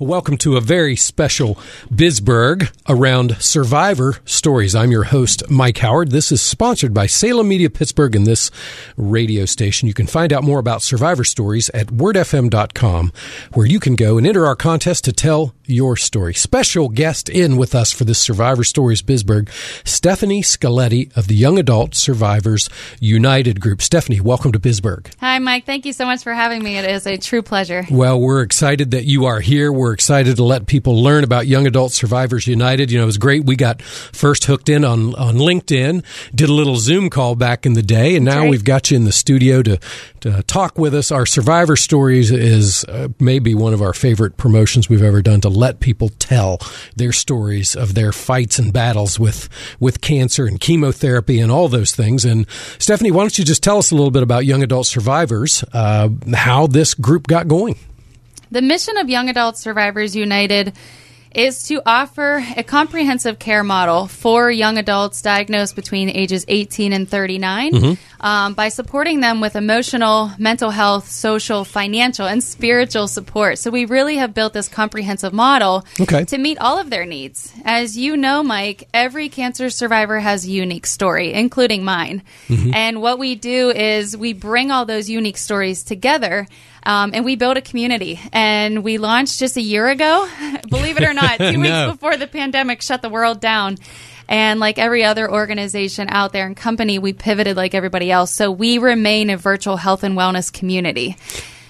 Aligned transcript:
Welcome 0.00 0.38
to 0.38 0.56
a 0.56 0.62
very 0.62 0.96
special 0.96 1.56
Bizburg 1.92 2.74
around 2.88 3.36
survivor 3.38 4.16
stories. 4.24 4.74
I'm 4.74 4.90
your 4.90 5.04
host, 5.04 5.42
Mike 5.50 5.76
Howard. 5.76 6.10
This 6.10 6.32
is 6.32 6.40
sponsored 6.40 6.94
by 6.94 7.04
Salem 7.04 7.48
Media 7.48 7.68
Pittsburgh 7.68 8.16
and 8.16 8.26
this 8.26 8.50
radio 8.96 9.44
station. 9.44 9.88
You 9.88 9.92
can 9.92 10.06
find 10.06 10.32
out 10.32 10.42
more 10.42 10.58
about 10.58 10.80
survivor 10.80 11.22
stories 11.22 11.68
at 11.74 11.88
wordfm.com, 11.88 13.12
where 13.52 13.66
you 13.66 13.78
can 13.78 13.94
go 13.94 14.16
and 14.16 14.26
enter 14.26 14.46
our 14.46 14.56
contest 14.56 15.04
to 15.04 15.12
tell 15.12 15.54
your 15.70 15.96
story. 15.96 16.34
Special 16.34 16.88
guest 16.88 17.28
in 17.28 17.56
with 17.56 17.74
us 17.74 17.92
for 17.92 18.04
this 18.04 18.18
Survivor 18.18 18.64
Stories 18.64 19.02
Bizburg, 19.02 19.48
Stephanie 19.84 20.42
Scaletti 20.42 21.16
of 21.16 21.28
the 21.28 21.34
Young 21.34 21.58
Adult 21.58 21.94
Survivors 21.94 22.68
United 22.98 23.60
Group. 23.60 23.80
Stephanie, 23.82 24.20
welcome 24.20 24.52
to 24.52 24.58
Bizburg. 24.58 25.12
Hi, 25.20 25.38
Mike. 25.38 25.66
Thank 25.66 25.86
you 25.86 25.92
so 25.92 26.04
much 26.04 26.22
for 26.22 26.34
having 26.34 26.62
me. 26.62 26.76
It 26.78 26.84
is 26.84 27.06
a 27.06 27.16
true 27.16 27.42
pleasure. 27.42 27.86
Well, 27.90 28.20
we're 28.20 28.42
excited 28.42 28.90
that 28.90 29.04
you 29.04 29.26
are 29.26 29.40
here. 29.40 29.72
We're 29.72 29.92
excited 29.92 30.36
to 30.36 30.44
let 30.44 30.66
people 30.66 31.02
learn 31.02 31.24
about 31.24 31.46
Young 31.46 31.66
Adult 31.66 31.92
Survivors 31.92 32.46
United. 32.46 32.90
You 32.90 32.98
know, 32.98 33.04
it 33.04 33.06
was 33.06 33.18
great. 33.18 33.44
We 33.44 33.56
got 33.56 33.82
first 33.82 34.44
hooked 34.44 34.68
in 34.68 34.84
on, 34.84 35.14
on 35.14 35.36
LinkedIn, 35.36 36.04
did 36.34 36.48
a 36.48 36.52
little 36.52 36.76
Zoom 36.76 37.10
call 37.10 37.34
back 37.34 37.66
in 37.66 37.74
the 37.74 37.82
day, 37.82 38.16
and 38.16 38.24
now 38.24 38.40
right. 38.40 38.50
we've 38.50 38.64
got 38.64 38.90
you 38.90 38.96
in 38.96 39.04
the 39.04 39.12
studio 39.12 39.62
to, 39.62 39.78
to 40.20 40.42
talk 40.44 40.78
with 40.78 40.94
us. 40.94 41.10
Our 41.12 41.26
Survivor 41.26 41.76
Stories 41.76 42.30
is 42.30 42.84
uh, 42.84 43.08
maybe 43.18 43.54
one 43.54 43.74
of 43.74 43.82
our 43.82 43.92
favorite 43.92 44.36
promotions 44.36 44.88
we've 44.88 45.02
ever 45.02 45.22
done 45.22 45.40
to 45.42 45.48
let 45.60 45.78
people 45.78 46.08
tell 46.08 46.58
their 46.96 47.12
stories 47.12 47.76
of 47.76 47.94
their 47.94 48.12
fights 48.12 48.58
and 48.58 48.72
battles 48.72 49.20
with, 49.20 49.48
with 49.78 50.00
cancer 50.00 50.46
and 50.46 50.60
chemotherapy 50.60 51.38
and 51.38 51.52
all 51.52 51.68
those 51.68 51.92
things. 51.94 52.24
And 52.24 52.46
Stephanie, 52.78 53.10
why 53.10 53.22
don't 53.22 53.38
you 53.38 53.44
just 53.44 53.62
tell 53.62 53.78
us 53.78 53.92
a 53.92 53.94
little 53.94 54.10
bit 54.10 54.22
about 54.22 54.44
Young 54.46 54.62
Adult 54.62 54.86
Survivors, 54.86 55.62
uh, 55.72 56.08
how 56.34 56.66
this 56.66 56.94
group 56.94 57.26
got 57.26 57.46
going? 57.46 57.76
The 58.50 58.62
mission 58.62 58.96
of 58.96 59.08
Young 59.08 59.28
Adult 59.28 59.56
Survivors 59.56 60.16
United 60.16 60.72
is 61.32 61.62
to 61.68 61.80
offer 61.86 62.44
a 62.56 62.64
comprehensive 62.64 63.38
care 63.38 63.62
model 63.62 64.08
for 64.08 64.50
young 64.50 64.78
adults 64.78 65.22
diagnosed 65.22 65.76
between 65.76 66.10
ages 66.10 66.44
18 66.48 66.92
and 66.92 67.08
39 67.08 67.72
Mm-hmm. 67.72 68.09
Um, 68.20 68.54
by 68.54 68.68
supporting 68.68 69.20
them 69.20 69.40
with 69.40 69.56
emotional, 69.56 70.30
mental 70.38 70.70
health, 70.70 71.08
social, 71.08 71.64
financial, 71.64 72.26
and 72.26 72.42
spiritual 72.44 73.08
support. 73.08 73.58
So 73.58 73.70
we 73.70 73.86
really 73.86 74.16
have 74.16 74.34
built 74.34 74.52
this 74.52 74.68
comprehensive 74.68 75.32
model 75.32 75.84
Okay. 75.98 76.24
to 76.26 76.38
meet 76.38 76.58
all 76.58 76.78
of 76.78 76.90
their 76.90 77.06
needs. 77.06 77.52
As 77.64 77.96
you 77.96 78.16
know, 78.16 78.42
Mike, 78.42 78.88
every 78.92 79.28
cancer 79.30 79.70
survivor 79.70 80.18
has 80.20 80.44
a 80.44 80.50
unique 80.50 80.86
story, 80.86 81.32
including 81.32 81.84
mine. 81.84 82.22
Mm-hmm. 82.48 82.74
And 82.74 83.00
what 83.02 83.18
we 83.18 83.34
do 83.34 83.70
is 83.70 84.16
we 84.16 84.32
bring 84.34 84.70
all 84.70 84.84
those 84.84 85.08
unique 85.08 85.38
stories 85.38 85.82
together. 85.82 86.46
Um, 86.82 87.10
and 87.12 87.26
we 87.26 87.36
build 87.36 87.58
a 87.58 87.60
community. 87.60 88.18
And 88.32 88.82
we 88.82 88.96
launched 88.96 89.38
just 89.38 89.58
a 89.58 89.60
year 89.60 89.86
ago, 89.88 90.26
believe 90.70 90.96
it 90.96 91.04
or 91.04 91.12
not, 91.12 91.36
two 91.38 91.52
No. 91.58 91.60
weeks 91.60 91.92
before 91.98 92.16
the 92.16 92.26
pandemic 92.26 92.80
shut 92.80 93.02
the 93.02 93.10
world 93.10 93.38
down. 93.40 93.76
And 94.30 94.60
like 94.60 94.78
every 94.78 95.04
other 95.04 95.30
organization 95.30 96.06
out 96.08 96.32
there 96.32 96.46
and 96.46 96.56
company, 96.56 97.00
we 97.00 97.12
pivoted 97.12 97.56
like 97.56 97.74
everybody 97.74 98.12
else. 98.12 98.30
So 98.30 98.52
we 98.52 98.78
remain 98.78 99.28
a 99.28 99.36
virtual 99.36 99.76
health 99.76 100.04
and 100.04 100.16
wellness 100.16 100.52
community. 100.52 101.16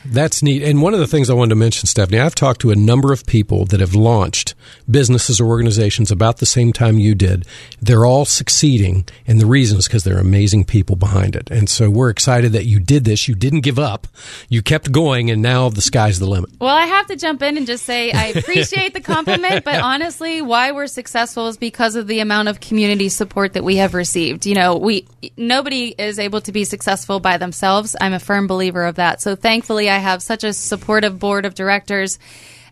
That's 0.04 0.42
neat. 0.42 0.62
And 0.62 0.82
one 0.82 0.94
of 0.94 1.00
the 1.00 1.06
things 1.06 1.28
I 1.28 1.34
wanted 1.34 1.50
to 1.50 1.56
mention, 1.56 1.86
Stephanie, 1.86 2.20
I've 2.20 2.34
talked 2.34 2.60
to 2.62 2.70
a 2.70 2.76
number 2.76 3.12
of 3.12 3.26
people 3.26 3.64
that 3.66 3.80
have 3.80 3.94
launched 3.94 4.54
businesses 4.90 5.40
or 5.40 5.46
organizations 5.46 6.10
about 6.10 6.38
the 6.38 6.46
same 6.46 6.72
time 6.72 6.98
you 6.98 7.14
did. 7.14 7.44
They're 7.80 8.06
all 8.06 8.24
succeeding, 8.24 9.06
and 9.26 9.40
the 9.40 9.46
reason 9.46 9.78
is 9.78 9.86
because 9.86 10.04
they're 10.04 10.18
amazing 10.18 10.64
people 10.64 10.96
behind 10.96 11.36
it. 11.36 11.50
And 11.50 11.68
so 11.68 11.90
we're 11.90 12.10
excited 12.10 12.52
that 12.52 12.66
you 12.66 12.80
did 12.80 13.04
this. 13.04 13.28
You 13.28 13.34
didn't 13.34 13.60
give 13.60 13.78
up. 13.78 14.06
You 14.48 14.62
kept 14.62 14.90
going, 14.90 15.30
and 15.30 15.42
now 15.42 15.68
the 15.68 15.82
sky's 15.82 16.18
the 16.18 16.26
limit. 16.26 16.50
Well, 16.60 16.74
I 16.74 16.86
have 16.86 17.06
to 17.08 17.16
jump 17.16 17.42
in 17.42 17.56
and 17.56 17.66
just 17.66 17.84
say 17.84 18.12
I 18.12 18.26
appreciate 18.26 18.94
the 18.94 19.00
compliment, 19.00 19.64
but 19.64 19.80
honestly, 19.80 20.40
why 20.42 20.72
we're 20.72 20.86
successful 20.86 21.48
is 21.48 21.56
because 21.56 21.94
of 21.94 22.06
the 22.06 22.20
amount 22.20 22.48
of 22.48 22.60
community 22.60 23.08
support 23.08 23.52
that 23.52 23.64
we 23.64 23.76
have 23.76 23.94
received. 23.94 24.46
You 24.46 24.54
know, 24.54 24.76
we 24.76 25.06
nobody 25.36 25.94
is 25.96 26.18
able 26.18 26.40
to 26.42 26.52
be 26.52 26.64
successful 26.64 27.20
by 27.20 27.36
themselves. 27.36 27.96
I'm 28.00 28.12
a 28.12 28.18
firm 28.18 28.46
believer 28.46 28.84
of 28.84 28.96
that. 28.96 29.20
So 29.20 29.36
thankfully, 29.36 29.90
I 29.90 29.98
have 30.00 30.22
such 30.22 30.44
a 30.44 30.52
supportive 30.52 31.18
board 31.18 31.46
of 31.46 31.54
directors 31.54 32.18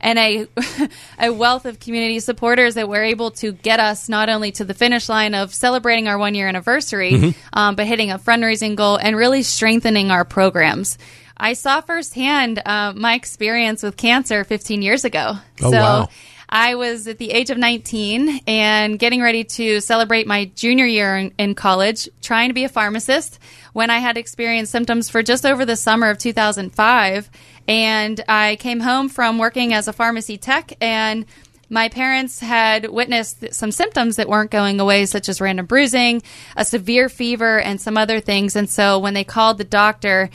and 0.01 0.19
a 0.19 0.47
a 1.19 1.31
wealth 1.31 1.65
of 1.65 1.81
community 1.81 2.21
supporters 2.21 2.75
that 2.75 2.89
were 2.89 3.03
able 3.03 3.31
to 3.33 3.53
get 3.53 3.81
us 3.81 4.09
not 4.09 4.29
only 4.29 4.53
to 4.53 4.65
the 4.65 4.75
finish 4.75 5.09
line 5.09 5.35
of 5.35 5.55
celebrating 5.55 6.09
our 6.09 6.19
one 6.19 6.35
year 6.35 6.49
anniversary, 6.49 7.35
um, 7.53 7.75
but 7.75 7.87
hitting 7.87 8.11
a 8.11 8.19
fundraising 8.19 8.77
goal 8.77 8.97
and 8.97 9.17
really 9.17 9.43
strengthening 9.43 10.11
our 10.11 10.25
programs. 10.25 10.99
I 11.37 11.53
saw 11.53 11.81
firsthand 11.81 12.61
uh, 12.65 12.93
my 12.97 13.15
experience 13.15 13.83
with 13.83 13.97
cancer 13.97 14.43
15 14.45 14.83
years 14.83 15.05
ago. 15.05 15.35
Oh, 15.63 15.71
so 15.71 15.79
wow. 15.79 16.09
I 16.49 16.77
was 16.77 17.07
at 17.07 17.19
the 17.19 17.31
age 17.31 17.51
of 17.51 17.59
19 17.59 18.41
and 18.47 18.99
getting 18.99 19.21
ready 19.21 19.45
to 19.45 19.81
celebrate 19.81 20.27
my 20.27 20.47
junior 20.55 20.87
year 20.87 21.17
in, 21.17 21.35
in 21.39 21.55
college, 21.55 22.09
trying 22.23 22.49
to 22.49 22.55
be 22.55 22.65
a 22.65 22.69
pharmacist 22.69 23.39
when 23.75 23.91
I 23.91 23.99
had 23.99 24.17
experienced 24.17 24.73
symptoms 24.73 25.11
for 25.11 25.23
just 25.23 25.45
over 25.45 25.65
the 25.65 25.77
summer 25.77 26.09
of 26.09 26.19
2005. 26.19 27.31
And 27.67 28.25
I 28.29 28.57
came 28.57 28.81
home 28.81 29.11
from 29.11 29.39
working 29.39 29.75
as 29.75 29.89
a 29.89 29.93
pharmacy 29.93 30.39
tech 30.39 30.73
and 30.81 31.27
my 31.71 31.89
parents 31.91 32.41
had 32.41 32.89
witnessed 32.89 33.53
some 33.53 33.71
symptoms 33.71 34.17
that 34.17 34.29
weren't 34.29 34.51
going 34.51 34.81
away, 34.81 35.05
such 35.05 35.29
as 35.29 35.41
random 35.41 35.67
bruising, 35.67 36.23
a 36.57 36.65
severe 36.65 37.09
fever, 37.09 37.61
and 37.61 37.81
some 37.81 37.99
other 37.99 38.21
things. 38.21 38.57
And 38.57 38.71
so 38.71 38.99
when 38.99 39.15
they 39.15 39.25
called 39.25 39.59
the 39.59 39.65
doctor, 39.65 40.31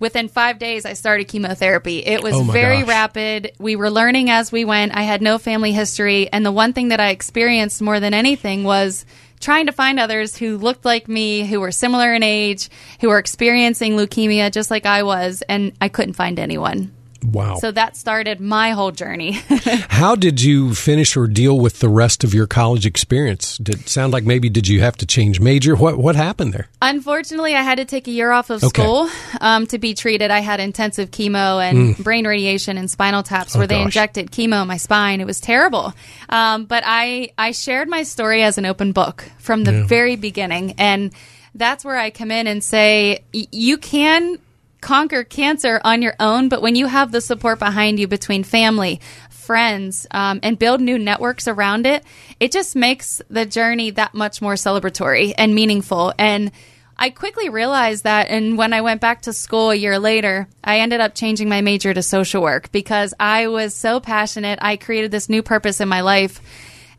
within 0.00 0.28
five 0.28 0.58
days, 0.58 0.84
I 0.84 0.94
started 0.94 1.28
chemotherapy. 1.28 1.98
It 1.98 2.22
was 2.22 2.34
Oh 2.34 2.42
very 2.42 2.80
gosh. 2.80 2.88
rapid. 2.88 3.52
We 3.58 3.76
were 3.76 3.90
learning 3.90 4.30
as 4.30 4.50
we 4.50 4.64
went. 4.64 4.96
I 4.96 5.02
had 5.02 5.22
no 5.22 5.38
family 5.38 5.70
history. 5.72 6.28
And 6.32 6.44
the 6.44 6.50
one 6.52 6.72
thing 6.72 6.88
that 6.88 6.98
I 6.98 7.10
experienced 7.10 7.80
more 7.80 8.00
than 8.00 8.14
anything 8.14 8.64
was 8.64 9.04
trying 9.38 9.66
to 9.66 9.72
find 9.72 10.00
others 10.00 10.36
who 10.36 10.58
looked 10.58 10.84
like 10.84 11.08
me, 11.08 11.46
who 11.46 11.60
were 11.60 11.70
similar 11.72 12.12
in 12.12 12.22
age, 12.22 12.68
who 13.00 13.08
were 13.08 13.18
experiencing 13.18 13.96
leukemia 13.96 14.50
just 14.50 14.70
like 14.70 14.86
I 14.86 15.02
was. 15.04 15.42
And 15.48 15.72
I 15.80 15.88
couldn't 15.88 16.14
find 16.14 16.38
anyone. 16.38 16.92
Wow. 17.22 17.56
So 17.56 17.70
that 17.72 17.96
started 17.96 18.40
my 18.40 18.70
whole 18.70 18.90
journey. 18.92 19.32
How 19.90 20.14
did 20.16 20.40
you 20.40 20.74
finish 20.74 21.16
or 21.16 21.26
deal 21.26 21.58
with 21.58 21.80
the 21.80 21.88
rest 21.88 22.24
of 22.24 22.32
your 22.32 22.46
college 22.46 22.86
experience? 22.86 23.58
Did 23.58 23.80
it 23.82 23.88
sound 23.88 24.12
like 24.12 24.24
maybe 24.24 24.48
did 24.48 24.66
you 24.68 24.80
have 24.80 24.96
to 24.98 25.06
change 25.06 25.38
major? 25.40 25.76
What 25.76 25.98
what 25.98 26.16
happened 26.16 26.52
there? 26.54 26.68
Unfortunately, 26.80 27.54
I 27.54 27.62
had 27.62 27.76
to 27.76 27.84
take 27.84 28.08
a 28.08 28.10
year 28.10 28.30
off 28.30 28.50
of 28.50 28.64
Okay. 28.64 28.82
school 28.82 29.08
um, 29.40 29.66
to 29.68 29.78
be 29.78 29.94
treated. 29.94 30.30
I 30.30 30.40
had 30.40 30.60
intensive 30.60 31.10
chemo 31.10 31.62
and 31.62 31.96
brain 31.98 32.26
radiation 32.26 32.78
and 32.78 32.90
spinal 32.90 33.22
taps 33.22 33.54
where 33.56 33.66
they 33.66 33.74
Mm. 33.74 33.78
Oh, 33.80 33.84
gosh. 33.84 33.96
injected 33.96 34.30
chemo 34.30 34.62
in 34.62 34.68
my 34.68 34.76
spine. 34.78 35.20
It 35.20 35.26
was 35.26 35.40
terrible. 35.40 35.92
Um, 36.28 36.64
but 36.64 36.82
I, 36.86 37.30
I 37.38 37.52
shared 37.52 37.88
my 37.88 38.02
story 38.02 38.42
as 38.42 38.58
an 38.58 38.66
open 38.66 38.92
book 38.92 39.24
from 39.38 39.64
the 39.64 39.84
very 39.84 40.16
beginning. 40.16 40.74
And 40.78 41.12
that's 41.54 41.84
where 41.84 41.96
I 41.98 42.10
come 42.10 42.30
in 42.30 42.46
and 42.46 42.62
say, 42.62 43.24
y- 43.34 43.46
you 43.52 43.76
can 43.78 44.38
conquer 44.80 45.24
cancer 45.24 45.80
on 45.84 46.02
your 46.02 46.14
own, 46.20 46.48
but 46.48 46.62
when 46.62 46.74
you 46.74 46.86
have 46.86 47.12
the 47.12 47.20
support 47.20 47.58
behind 47.58 47.98
you 47.98 48.06
between 48.06 48.44
family, 48.44 49.00
friends, 49.30 50.06
um, 50.10 50.40
and 50.42 50.58
build 50.58 50.80
new 50.80 50.98
networks 50.98 51.48
around 51.48 51.86
it, 51.86 52.04
it 52.38 52.52
just 52.52 52.76
makes 52.76 53.20
the 53.28 53.46
journey 53.46 53.90
that 53.90 54.14
much 54.14 54.40
more 54.40 54.54
celebratory 54.54 55.34
and 55.36 55.54
meaningful. 55.54 56.12
And 56.18 56.52
I 56.96 57.10
quickly 57.10 57.48
realized 57.48 58.04
that, 58.04 58.28
and 58.28 58.58
when 58.58 58.74
I 58.74 58.82
went 58.82 59.00
back 59.00 59.22
to 59.22 59.32
school 59.32 59.70
a 59.70 59.74
year 59.74 59.98
later, 59.98 60.46
I 60.62 60.80
ended 60.80 61.00
up 61.00 61.14
changing 61.14 61.48
my 61.48 61.62
major 61.62 61.94
to 61.94 62.02
social 62.02 62.42
work 62.42 62.70
because 62.72 63.14
I 63.18 63.48
was 63.48 63.74
so 63.74 64.00
passionate. 64.00 64.58
I 64.60 64.76
created 64.76 65.10
this 65.10 65.30
new 65.30 65.42
purpose 65.42 65.80
in 65.80 65.88
my 65.88 66.02
life 66.02 66.40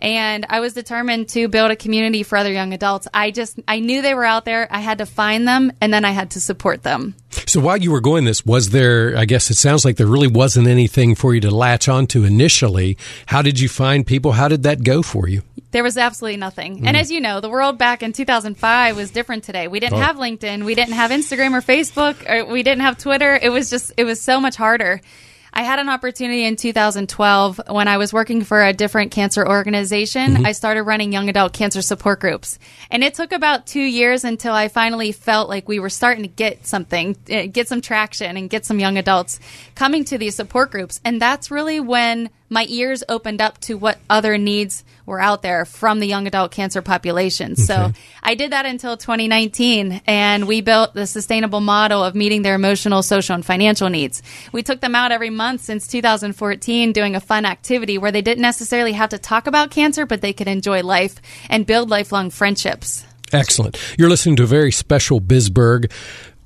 and 0.02 0.46
I 0.50 0.60
was 0.60 0.74
determined 0.74 1.30
to 1.30 1.48
build 1.48 1.72
a 1.72 1.76
community 1.76 2.24
for 2.24 2.38
other 2.38 2.52
young 2.52 2.74
adults. 2.74 3.08
I 3.14 3.32
just 3.32 3.60
I 3.68 3.80
knew 3.80 4.02
they 4.02 4.14
were 4.14 4.26
out 4.26 4.46
there. 4.46 4.68
I 4.72 4.80
had 4.80 4.98
to 4.98 5.06
find 5.06 5.48
them 5.48 5.72
and 5.80 5.94
then 5.94 6.04
I 6.06 6.12
had 6.12 6.32
to 6.32 6.42
support 6.42 6.84
them. 6.84 7.16
So 7.46 7.60
while 7.60 7.78
you 7.78 7.92
were 7.92 8.02
going 8.02 8.26
this, 8.26 8.46
was 8.46 8.70
there? 8.72 9.16
I 9.18 9.26
guess 9.26 9.50
it 9.52 9.56
sounds 9.56 9.86
like 9.86 9.98
there 9.98 10.08
really 10.08 10.28
wasn't 10.28 10.68
anything 10.68 11.16
for 11.16 11.34
you 11.34 11.42
to 11.42 11.52
latch 11.52 11.88
onto 11.88 12.24
initially. 12.24 12.98
How 13.28 13.42
did 13.42 13.60
you 13.60 13.70
find 13.70 14.06
people? 14.06 14.34
How 14.34 14.48
did 14.48 14.64
that 14.64 14.84
go 14.84 15.02
for 15.02 15.28
you? 15.28 15.42
There 15.72 15.84
was 15.84 15.98
absolutely 15.98 16.36
nothing. 16.38 16.82
Mm. 16.82 16.88
And 16.88 16.98
as 16.98 17.10
you 17.10 17.22
know, 17.22 17.40
the 17.40 17.50
world 17.50 17.78
back 17.78 18.04
in 18.04 18.12
2005 18.12 18.98
was 18.98 19.12
different 19.12 19.46
today. 19.46 19.70
We 19.70 19.80
didn't 19.80 20.00
Oh. 20.00 20.02
have 20.02 20.18
LinkedIn, 20.18 20.66
we 20.66 20.76
didn't 20.76 20.96
have 20.96 21.12
Instagram 21.12 21.54
or 21.54 21.62
Facebook, 21.62 22.30
or 22.30 22.46
we 22.52 22.64
didn't 22.64 22.82
have 22.82 22.98
Twitter. 22.98 23.40
It 23.42 23.50
was 23.50 23.70
just 23.70 23.94
it 23.98 24.04
was 24.04 24.20
so 24.22 24.42
much 24.42 24.56
harder. 24.58 25.00
I 25.54 25.64
had 25.64 25.80
an 25.80 25.90
opportunity 25.90 26.46
in 26.46 26.56
2012 26.56 27.62
when 27.68 27.88
I 27.88 27.98
was 27.98 28.14
working 28.14 28.44
for 28.44 28.64
a 28.64 28.72
different 28.72 29.12
cancer 29.12 29.46
organization. 29.46 30.36
Mm-hmm. 30.36 30.46
I 30.46 30.54
started 30.54 30.84
running 30.84 31.12
young 31.12 31.28
adult 31.28 31.52
cancer 31.52 31.82
support 31.82 32.22
groups. 32.22 32.58
And 32.90 33.04
it 33.04 33.16
took 33.16 33.34
about 33.34 33.68
two 33.68 33.82
years 33.82 34.24
until 34.24 34.54
I 34.54 34.70
finally 34.70 35.12
felt 35.12 35.50
like 35.50 35.68
we 35.68 35.80
were 35.80 35.90
starting 35.90 36.24
to 36.24 36.30
get 36.30 36.66
something, 36.66 37.18
eh, 37.28 37.48
get 37.48 37.68
some 37.68 37.82
traction 37.82 38.38
and 38.38 38.50
get 38.50 38.66
some 38.66 38.80
young 38.80 38.98
adults 38.98 39.40
coming 39.76 40.06
to 40.06 40.18
these 40.18 40.36
support 40.36 40.72
groups. 40.72 41.02
And 41.04 41.22
that's 41.22 41.52
really 41.52 41.82
when 41.82 42.30
my 42.50 42.66
ears 42.70 43.04
opened 43.10 43.42
up 43.42 43.58
to 43.62 43.76
what 43.76 44.00
other 44.10 44.38
needs 44.38 44.86
were 45.06 45.20
out 45.20 45.42
there 45.42 45.66
from 45.66 46.00
the 46.00 46.08
young 46.08 46.28
adult 46.28 46.52
cancer 46.52 46.82
population. 46.82 47.54
Okay. 47.54 47.62
So 47.62 47.92
I 48.22 48.36
did 48.36 48.52
that 48.52 48.66
until 48.66 48.98
2019, 48.98 50.02
and 50.06 50.48
we 50.48 50.62
built 50.62 50.94
the 50.94 51.08
sustainable 51.08 51.62
model 51.62 52.04
of 52.04 52.16
meeting 52.16 52.42
their 52.42 52.56
emotional, 52.56 53.04
social, 53.04 53.36
and 53.36 53.46
financial 53.46 53.90
needs. 53.90 54.22
We 54.52 54.64
took 54.64 54.82
them 54.82 54.96
out 54.96 55.12
every 55.12 55.30
month 55.30 55.62
since 55.62 55.88
2014 55.88 56.94
doing 56.94 57.16
a 57.16 57.20
fun 57.20 57.46
activity 57.46 57.98
where 57.98 58.12
they 58.12 58.22
didn't 58.22 58.42
necessarily 58.42 58.94
have 58.94 59.10
to 59.10 59.18
talk 59.18 59.48
about 59.48 59.72
cancer, 59.72 60.06
but 60.06 60.22
they 60.22 60.34
could 60.34 60.48
enjoy 60.48 60.84
life 60.84 61.16
and 61.50 61.66
build 61.66 61.90
lifelong 61.90 62.30
friendships. 62.30 63.06
Excellent. 63.34 63.78
You're 63.98 64.10
listening 64.10 64.36
to 64.38 64.44
a 64.44 64.48
very 64.48 64.72
special 64.72 65.22
Bizburg 65.22 65.92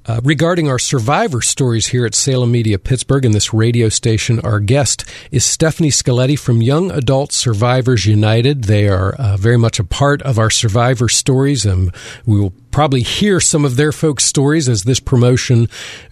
uh, 0.07 0.21
regarding 0.23 0.69
our 0.69 0.79
survivor 0.79 1.41
stories 1.41 1.87
here 1.87 2.05
at 2.05 2.13
Salem 2.13 2.51
Media 2.51 2.77
Pittsburgh 2.77 3.25
and 3.25 3.33
this 3.33 3.53
radio 3.53 3.89
station, 3.89 4.39
our 4.41 4.59
guest 4.59 5.05
is 5.31 5.43
Stephanie 5.43 5.89
Scaletti 5.89 6.37
from 6.37 6.61
Young 6.61 6.91
Adult 6.91 7.31
Survivors 7.31 8.05
United. 8.05 8.65
They 8.65 8.87
are 8.87 9.13
uh, 9.13 9.37
very 9.37 9.57
much 9.57 9.79
a 9.79 9.83
part 9.83 10.21
of 10.21 10.37
our 10.37 10.49
survivor 10.49 11.09
stories, 11.09 11.65
and 11.65 11.93
we 12.25 12.39
will 12.39 12.53
probably 12.71 13.01
hear 13.01 13.39
some 13.39 13.65
of 13.65 13.77
their 13.77 13.91
folks' 13.91 14.25
stories 14.25 14.69
as 14.69 14.83
this 14.83 14.99
promotion 14.99 15.69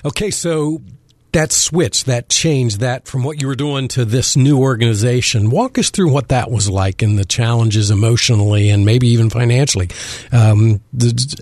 Okay, 0.06 0.32
so 0.32 0.82
that 1.34 1.52
switch, 1.52 2.06
that 2.06 2.30
change, 2.30 2.78
that 2.78 3.06
from 3.08 3.24
what 3.24 3.42
you 3.42 3.48
were 3.48 3.56
doing 3.56 3.90
to 3.90 4.06
this 4.06 4.38
new 4.38 4.60
organization. 4.60 5.50
Walk 5.50 5.78
us 5.78 5.90
through 5.90 6.10
what 6.12 6.30
that 6.30 6.50
was 6.50 6.70
like 6.70 7.02
and 7.02 7.20
the 7.20 7.26
challenges 7.26 7.92
emotionally 7.92 8.70
and 8.70 8.86
maybe 8.86 9.10
even 9.10 9.30
financially. 9.30 9.90
Um, 10.32 10.80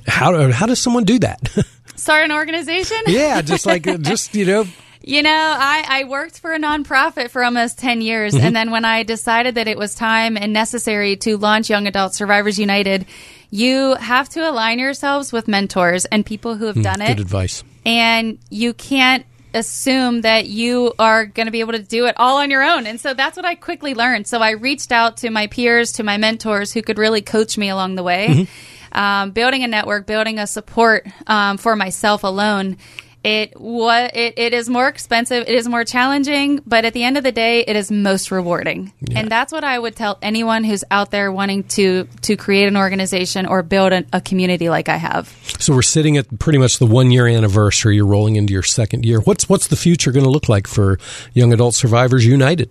how 0.08 0.52
how 0.52 0.66
does 0.66 0.80
someone 0.80 1.04
do 1.06 1.20
that? 1.20 1.48
start 1.96 2.26
an 2.26 2.32
organization? 2.32 2.98
yeah, 3.08 3.42
just 3.42 3.66
like 3.66 3.84
just 4.02 4.36
you 4.36 4.46
know. 4.46 4.66
You 5.08 5.22
know, 5.22 5.30
I, 5.30 5.86
I 5.88 6.04
worked 6.06 6.40
for 6.40 6.52
a 6.52 6.58
nonprofit 6.58 7.30
for 7.30 7.44
almost 7.44 7.78
10 7.78 8.02
years. 8.02 8.34
Mm-hmm. 8.34 8.44
And 8.44 8.56
then 8.56 8.72
when 8.72 8.86
I 8.86 9.04
decided 9.04 9.54
that 9.54 9.68
it 9.68 9.78
was 9.78 9.94
time 9.94 10.36
and 10.36 10.52
necessary 10.52 11.16
to 11.18 11.38
launch 11.38 11.70
Young 11.70 11.86
Adult 11.86 12.16
Survivors 12.16 12.58
United, 12.58 13.06
you 13.52 13.94
have 13.96 14.30
to 14.30 14.50
align 14.50 14.80
yourselves 14.80 15.32
with 15.32 15.48
mentors 15.48 16.06
and 16.06 16.26
people 16.26 16.56
who 16.56 16.66
have 16.66 16.76
mm, 16.76 16.84
done 16.84 17.02
it. 17.02 17.18
Good 17.18 17.20
advice. 17.20 17.64
And 17.86 18.40
you 18.50 18.74
can't 18.74 19.28
assume 19.54 20.22
that 20.22 20.48
you 20.48 20.94
are 20.98 21.28
going 21.28 21.46
to 21.46 21.52
be 21.52 21.60
able 21.60 21.74
to 21.74 21.84
do 21.84 22.08
it 22.08 22.16
all 22.18 22.38
on 22.38 22.50
your 22.50 22.64
own. 22.64 22.88
And 22.88 23.00
so 23.00 23.14
that's 23.14 23.38
what 23.38 23.46
I 23.46 23.54
quickly 23.54 23.94
learned. 23.94 24.26
So 24.26 24.40
I 24.40 24.52
reached 24.52 24.92
out 24.92 25.18
to 25.18 25.30
my 25.30 25.46
peers, 25.46 25.92
to 25.94 26.04
my 26.04 26.18
mentors 26.18 26.74
who 26.74 26.82
could 26.82 26.98
really 26.98 27.22
coach 27.22 27.60
me 27.60 27.70
along 27.70 27.94
the 27.94 28.04
way. 28.04 28.28
Mm-hmm 28.30 28.72
um, 28.96 29.32
building 29.32 29.64
a 29.64 29.68
network, 29.68 30.08
building 30.08 30.40
a 30.40 30.48
support 30.48 31.06
um, 31.28 31.58
for 31.58 31.76
myself 31.76 32.24
alone. 32.24 32.78
It 33.24 33.60
what 33.60 34.16
it, 34.16 34.38
it 34.38 34.54
is 34.54 34.70
more 34.70 34.88
expensive. 34.88 35.46
It 35.48 35.56
is 35.56 35.68
more 35.68 35.84
challenging, 35.84 36.62
but 36.64 36.86
at 36.86 36.94
the 36.94 37.04
end 37.04 37.18
of 37.18 37.24
the 37.24 37.32
day, 37.32 37.62
it 37.62 37.76
is 37.76 37.90
most 37.90 38.30
rewarding. 38.30 38.94
Yeah. 39.02 39.18
And 39.18 39.32
that's 39.32 39.52
what 39.52 39.64
I 39.64 39.80
would 39.80 39.96
tell 39.96 40.20
anyone 40.22 40.64
who's 40.64 40.84
out 40.92 41.10
there 41.10 41.32
wanting 41.32 41.64
to 41.70 42.08
to 42.22 42.36
create 42.36 42.68
an 42.68 42.78
organization 42.78 43.48
or 43.48 43.64
build 43.64 43.94
a, 43.94 44.06
a 44.14 44.22
community 44.22 44.70
like 44.70 44.90
I 44.90 44.98
have. 44.98 45.36
So 45.58 45.74
we're 45.74 45.82
sitting 45.82 46.18
at 46.18 46.38
pretty 46.38 46.60
much 46.60 46.78
the 46.78 46.86
one 46.86 47.10
year 47.10 47.26
anniversary. 47.28 47.96
You're 47.96 48.06
rolling 48.06 48.36
into 48.36 48.54
your 48.54 48.62
second 48.62 49.06
year. 49.08 49.20
What's 49.22 49.50
what's 49.50 49.70
the 49.70 49.76
future 49.76 50.12
going 50.12 50.26
to 50.26 50.32
look 50.32 50.48
like 50.48 50.68
for 50.68 51.00
Young 51.34 51.52
Adult 51.52 51.74
Survivors 51.74 52.28
United? 52.28 52.70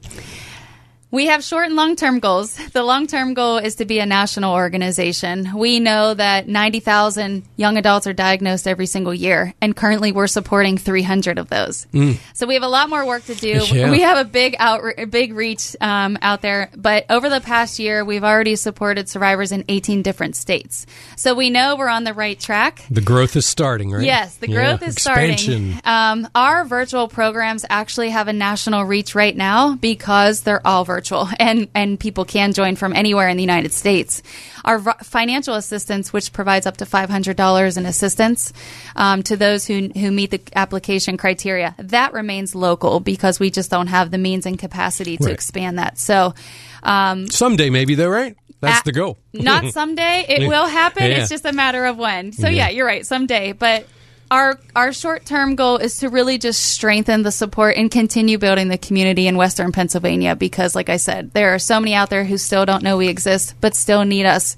We 1.15 1.27
have 1.27 1.45
short 1.45 1.67
and 1.67 1.77
long 1.77 1.95
term 1.95 2.19
goals. 2.19 2.59
The 2.75 2.83
long 2.83 3.07
term 3.07 3.35
goal 3.35 3.59
is 3.59 3.77
to 3.77 3.85
be 3.85 4.01
a 4.01 4.07
national 4.07 4.53
organization. 4.53 5.57
We 5.57 5.79
know 5.79 6.13
that 6.13 6.49
90,000 6.49 7.45
young 7.55 7.77
adults 7.77 8.09
are 8.09 8.13
diagnosed 8.13 8.67
every 8.67 8.87
single 8.87 9.15
year, 9.15 9.55
and 9.61 9.77
currently 9.77 10.11
we're 10.11 10.27
supporting 10.27 10.77
300 10.77 11.39
of 11.39 11.49
those. 11.49 11.87
Mm. 11.93 12.19
So 12.33 12.49
we 12.49 12.55
have 12.55 12.65
a 12.65 12.69
lot 12.69 12.89
more 12.91 13.07
work 13.07 13.25
to 13.27 13.37
do. 13.37 13.63
Yeah. 13.65 13.93
We 13.93 14.01
have 14.01 14.19
a 14.19 14.25
big 14.25 14.57
out, 14.59 14.83
big 15.09 15.35
reach 15.35 15.77
um, 15.81 16.19
out 16.21 16.43
there, 16.43 16.69
but 16.77 17.07
over 17.11 17.31
the 17.31 17.41
past 17.41 17.79
year, 17.79 18.05
we've 18.05 18.25
already 18.25 18.57
supported 18.57 19.09
survivors 19.09 19.53
in 19.53 19.65
18 19.69 20.03
different 20.03 20.35
states. 20.35 20.85
So 21.17 21.35
we 21.35 21.49
know 21.49 21.77
we're 21.77 21.87
on 21.87 22.03
the 22.03 22.15
right 22.15 22.39
track. 22.41 22.85
The 22.91 23.01
growth 23.01 23.37
is 23.37 23.47
starting, 23.47 23.93
right? 23.93 24.05
Yes, 24.05 24.35
the 24.39 24.49
growth 24.49 24.83
yeah. 24.83 24.89
is 24.89 24.97
Expansion. 24.97 25.79
starting. 25.79 26.25
Um, 26.25 26.29
our 26.35 26.65
virtual 26.65 27.07
programs 27.07 27.65
actually 27.71 28.11
have 28.11 28.27
a 28.27 28.33
national 28.33 28.83
reach 28.83 29.15
right 29.15 29.37
now 29.37 29.77
because 29.77 30.41
they're 30.41 30.67
all 30.67 30.85
virtual 30.85 31.04
virtual 31.05 31.29
and, 31.39 31.69
and 31.75 32.01
people 32.01 32.25
can 32.25 32.53
join 32.53 32.77
from 32.77 32.95
anywhere 32.95 33.29
in 33.29 33.37
the 33.37 33.43
United 33.43 33.73
States. 33.73 34.23
Our 34.65 34.81
financial 34.81 35.55
assistance, 35.55 36.13
which 36.13 36.33
provides 36.33 36.67
up 36.67 36.79
to 36.79 36.87
$500 36.87 37.77
in 37.77 37.87
assistance 37.87 38.53
um, 38.97 39.23
to 39.25 39.37
those 39.37 39.67
who, 39.67 39.91
who 39.95 40.11
meet 40.11 40.31
the 40.31 40.41
application 40.55 41.17
criteria, 41.17 41.75
that 41.79 42.13
remains 42.13 42.55
local 42.55 43.01
because 43.01 43.39
we 43.39 43.51
just 43.51 43.71
don't 43.71 43.89
have 43.89 44.11
the 44.11 44.19
means 44.19 44.47
and 44.47 44.59
capacity 44.59 45.17
to 45.19 45.25
right. 45.25 45.35
expand 45.35 45.79
that. 45.79 45.99
So, 45.99 46.35
um, 46.83 47.29
someday 47.29 47.71
maybe 47.71 47.95
though, 47.95 48.09
right? 48.09 48.37
That's 48.61 48.83
the 48.83 48.93
goal. 48.93 49.19
not 49.35 49.67
someday. 49.73 50.25
It 50.27 50.49
will 50.49 50.67
happen. 50.67 51.05
Yeah. 51.05 51.21
It's 51.21 51.29
just 51.29 51.45
a 51.45 51.53
matter 51.53 51.85
of 51.85 51.99
when. 51.99 52.33
So 52.33 52.49
yeah. 52.49 52.69
yeah, 52.69 52.69
you're 52.71 52.87
right. 52.87 53.05
Someday, 53.05 53.53
but 53.53 53.87
our 54.35 54.59
our 54.75 54.93
short 54.93 55.25
term 55.25 55.55
goal 55.55 55.77
is 55.77 55.99
to 55.99 56.09
really 56.09 56.39
just 56.39 56.61
strengthen 56.61 57.23
the 57.23 57.31
support 57.31 57.77
and 57.77 57.89
continue 57.89 58.37
building 58.37 58.69
the 58.69 58.77
community 58.77 59.29
in 59.29 59.37
Western 59.37 59.71
Pennsylvania 59.71 60.35
because, 60.35 60.75
like 60.75 60.89
I 60.89 60.97
said, 60.97 61.33
there 61.33 61.55
are 61.55 61.61
so 61.61 61.79
many 61.79 61.95
out 61.95 62.11
there 62.11 62.25
who 62.25 62.37
still 62.37 62.67
don't 62.67 62.83
know 62.83 62.97
we 62.97 63.09
exist 63.09 63.55
but 63.61 63.77
still 63.77 64.05
need 64.05 64.27
us 64.27 64.57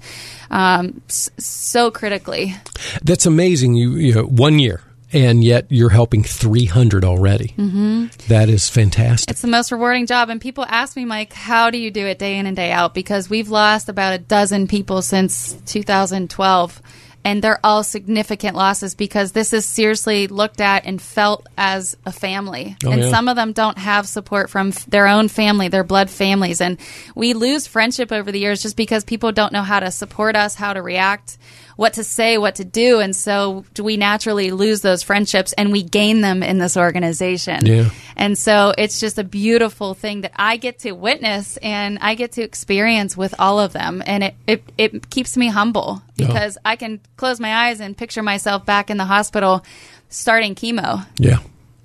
um, 0.49 1.01
so 1.07 1.91
critically. 1.91 2.55
That's 3.03 3.27
amazing. 3.27 3.75
You, 3.75 3.91
you 3.91 4.15
know, 4.15 4.23
one 4.23 4.57
year 4.57 4.81
and 5.13 5.43
yet 5.43 5.67
you're 5.69 5.89
helping 5.89 6.23
300 6.23 7.05
already. 7.05 7.49
Mm-hmm. 7.49 8.07
That 8.29 8.49
is 8.49 8.69
fantastic. 8.69 9.29
It's 9.29 9.41
the 9.41 9.47
most 9.47 9.71
rewarding 9.71 10.07
job. 10.07 10.29
And 10.29 10.41
people 10.41 10.65
ask 10.67 10.97
me, 10.97 11.05
Mike, 11.05 11.33
how 11.33 11.69
do 11.69 11.77
you 11.77 11.91
do 11.91 12.05
it 12.05 12.19
day 12.19 12.37
in 12.37 12.45
and 12.45 12.55
day 12.55 12.71
out? 12.71 12.93
Because 12.93 13.29
we've 13.29 13.49
lost 13.49 13.89
about 13.89 14.13
a 14.13 14.17
dozen 14.17 14.67
people 14.67 15.01
since 15.01 15.53
2012 15.67 16.81
and 17.23 17.41
they're 17.41 17.59
all 17.63 17.83
significant 17.83 18.55
losses 18.55 18.95
because 18.95 19.33
this 19.33 19.51
is 19.51 19.65
seriously 19.65 20.27
looked 20.27 20.61
at 20.61 20.85
and 20.85 21.01
felt 21.01 21.45
as 21.57 21.97
a 22.05 22.11
family. 22.11 22.77
Oh, 22.85 22.91
and 22.91 23.01
yeah. 23.01 23.09
some 23.09 23.27
of 23.27 23.35
them 23.35 23.51
don't 23.51 23.77
have 23.77 24.07
support 24.07 24.49
from 24.49 24.69
f- 24.69 24.85
their 24.85 25.07
own 25.07 25.27
family, 25.27 25.67
their 25.67 25.83
blood 25.83 26.09
families. 26.09 26.61
And 26.61 26.77
we 27.15 27.33
lose 27.33 27.67
friendship 27.67 28.11
over 28.11 28.31
the 28.31 28.39
years 28.39 28.61
just 28.61 28.77
because 28.77 29.03
people 29.03 29.31
don't 29.31 29.51
know 29.51 29.63
how 29.63 29.79
to 29.79 29.91
support 29.91 30.35
us, 30.35 30.55
how 30.55 30.73
to 30.73 30.81
react 30.81 31.37
what 31.77 31.93
to 31.93 32.03
say, 32.03 32.37
what 32.37 32.55
to 32.55 32.65
do. 32.65 32.99
And 32.99 33.15
so 33.15 33.63
we 33.79 33.95
naturally 33.95 34.51
lose 34.51 34.81
those 34.81 35.03
friendships 35.03 35.53
and 35.53 35.71
we 35.71 35.83
gain 35.83 36.21
them 36.21 36.43
in 36.43 36.57
this 36.57 36.75
organization. 36.75 37.65
Yeah. 37.65 37.91
And 38.17 38.37
so 38.37 38.73
it's 38.77 38.99
just 38.99 39.19
a 39.19 39.23
beautiful 39.23 39.93
thing 39.93 40.21
that 40.21 40.33
I 40.35 40.57
get 40.57 40.79
to 40.79 40.91
witness 40.91 41.55
and 41.57 41.99
I 42.01 42.15
get 42.15 42.33
to 42.33 42.41
experience 42.41 43.15
with 43.15 43.35
all 43.39 43.59
of 43.59 43.73
them. 43.73 44.03
And 44.05 44.23
it, 44.23 44.35
it, 44.47 44.63
it 44.77 45.09
keeps 45.11 45.37
me 45.37 45.47
humble 45.47 46.01
because 46.17 46.57
oh. 46.57 46.61
I 46.65 46.75
can 46.75 46.99
close 47.15 47.39
my 47.39 47.67
eyes 47.67 47.79
and 47.79 47.95
picture 47.95 48.23
myself 48.23 48.65
back 48.65 48.89
in 48.89 48.97
the 48.97 49.05
hospital 49.05 49.63
starting 50.09 50.55
chemo. 50.55 51.05
Yeah. 51.19 51.39